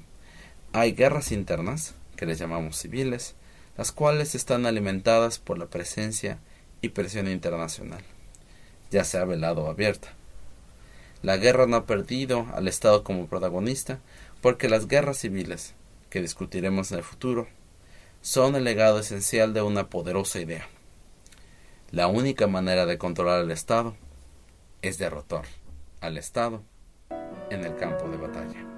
hay 0.77 0.93
guerras 0.93 1.33
internas, 1.33 1.95
que 2.17 2.27
les 2.27 2.39
llamamos 2.39 2.77
civiles, 2.77 3.35
las 3.79 3.93
cuales 3.93 4.35
están 4.35 4.67
alimentadas 4.67 5.39
por 5.39 5.57
la 5.57 5.69
presencia 5.69 6.39
y 6.83 6.91
presión 6.91 7.29
internacional, 7.29 8.05
ya 8.91 9.03
sea 9.03 9.25
velado 9.25 9.65
o 9.65 9.71
abierta. 9.71 10.13
La 11.23 11.39
guerra 11.39 11.67
no 11.67 11.77
ha 11.77 11.87
perdido 11.87 12.47
al 12.53 12.69
Estado 12.69 13.05
como 13.05 13.27
protagonista 13.27 14.01
porque 14.43 14.69
las 14.69 14.87
guerras 14.87 15.17
civiles, 15.17 15.73
que 16.11 16.21
discutiremos 16.21 16.93
en 16.93 16.99
el 16.99 17.05
futuro, 17.05 17.49
son 18.21 18.55
el 18.55 18.65
legado 18.65 18.99
esencial 18.99 19.55
de 19.55 19.63
una 19.63 19.89
poderosa 19.89 20.41
idea. 20.41 20.69
La 21.91 22.07
única 22.07 22.49
manera 22.49 22.85
de 22.85 22.99
controlar 22.99 23.41
al 23.41 23.51
Estado 23.51 23.97
es 24.83 24.99
derrotar 24.99 25.47
al 26.03 26.19
Estado 26.19 26.63
en 27.49 27.65
el 27.65 27.77
campo 27.77 28.11
de 28.11 28.19
batalla. 28.19 28.76